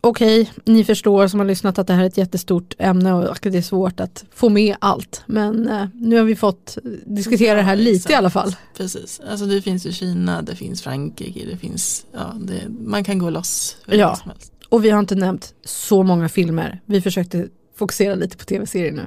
Okej, 0.00 0.50
ni 0.64 0.84
förstår 0.84 1.28
som 1.28 1.40
har 1.40 1.46
lyssnat 1.46 1.78
att 1.78 1.86
det 1.86 1.92
här 1.92 2.02
är 2.02 2.06
ett 2.06 2.16
jättestort 2.16 2.74
ämne 2.78 3.12
och 3.12 3.38
det 3.42 3.58
är 3.58 3.62
svårt 3.62 4.00
att 4.00 4.24
få 4.34 4.48
med 4.48 4.76
allt. 4.78 5.22
Men 5.26 5.68
eh, 5.68 5.86
nu 5.94 6.16
har 6.16 6.24
vi 6.24 6.36
fått 6.36 6.78
diskutera 7.06 7.54
det 7.54 7.62
här 7.62 7.76
lite 7.76 7.96
exakt. 7.96 8.12
i 8.12 8.14
alla 8.14 8.30
fall. 8.30 8.56
Precis, 8.76 9.20
alltså 9.30 9.46
det 9.46 9.62
finns 9.62 9.86
ju 9.86 9.92
Kina, 9.92 10.42
det 10.42 10.56
finns 10.56 10.82
Frankrike, 10.82 11.46
det 11.50 11.56
finns, 11.56 12.06
ja, 12.12 12.34
det, 12.40 12.62
man 12.68 13.04
kan 13.04 13.18
gå 13.18 13.30
loss. 13.30 13.76
Ja, 13.86 14.16
som 14.16 14.30
helst. 14.30 14.53
Och 14.68 14.84
vi 14.84 14.90
har 14.90 14.98
inte 14.98 15.14
nämnt 15.14 15.54
så 15.64 16.02
många 16.02 16.28
filmer. 16.28 16.80
Vi 16.86 17.00
försökte 17.00 17.48
fokusera 17.76 18.14
lite 18.14 18.36
på 18.36 18.44
tv-serier 18.44 18.92
nu. 18.92 19.06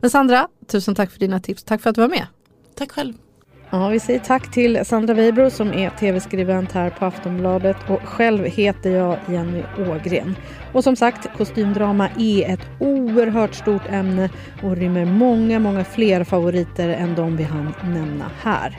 Men 0.00 0.10
Sandra, 0.10 0.48
tusen 0.66 0.94
tack 0.94 1.10
för 1.10 1.18
dina 1.20 1.40
tips. 1.40 1.64
Tack 1.64 1.82
för 1.82 1.90
att 1.90 1.96
du 1.96 2.02
var 2.02 2.08
med. 2.08 2.26
Tack 2.74 2.92
själv. 2.92 3.14
Ja, 3.70 3.88
vi 3.88 4.00
säger 4.00 4.20
tack 4.20 4.52
till 4.52 4.80
Sandra 4.84 5.14
Weibro 5.14 5.50
som 5.50 5.72
är 5.72 5.90
tv-skribent 5.90 6.72
här 6.72 6.90
på 6.90 7.04
Aftonbladet 7.04 7.76
och 7.88 8.00
själv 8.00 8.44
heter 8.44 8.90
jag 8.90 9.18
Jenny 9.28 9.62
Ågren. 9.78 10.36
Och 10.72 10.84
som 10.84 10.96
sagt, 10.96 11.36
kostymdrama 11.36 12.08
är 12.18 12.54
ett 12.54 12.66
oerhört 12.80 13.54
stort 13.54 13.82
ämne 13.88 14.30
och 14.62 14.76
rymmer 14.76 15.04
många, 15.04 15.58
många 15.58 15.84
fler 15.84 16.24
favoriter 16.24 16.88
än 16.88 17.14
de 17.14 17.36
vi 17.36 17.42
hann 17.42 17.74
nämna 17.82 18.30
här. 18.42 18.78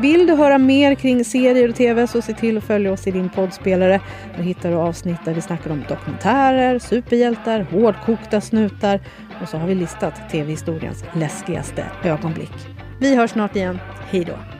Vill 0.00 0.26
du 0.26 0.34
höra 0.34 0.58
mer 0.58 0.94
kring 0.94 1.24
serier 1.24 1.68
och 1.68 1.74
tv 1.76 2.06
så 2.06 2.22
se 2.22 2.34
till 2.34 2.58
att 2.58 2.64
följa 2.64 2.92
oss 2.92 3.06
i 3.06 3.10
din 3.10 3.28
poddspelare. 3.28 4.00
Där 4.36 4.42
hittar 4.42 4.70
du 4.70 4.76
avsnitt 4.76 5.24
där 5.24 5.34
vi 5.34 5.40
snackar 5.40 5.70
om 5.70 5.84
dokumentärer, 5.88 6.78
superhjältar, 6.78 7.60
hårdkokta 7.60 8.40
snutar 8.40 9.00
och 9.42 9.48
så 9.48 9.56
har 9.56 9.66
vi 9.66 9.74
listat 9.74 10.30
tv-historiens 10.30 11.04
läskigaste 11.12 11.86
ögonblick. 12.04 12.52
Vi 13.00 13.16
hörs 13.16 13.30
snart 13.30 13.56
igen. 13.56 13.78
Hej 14.10 14.24
då! 14.24 14.59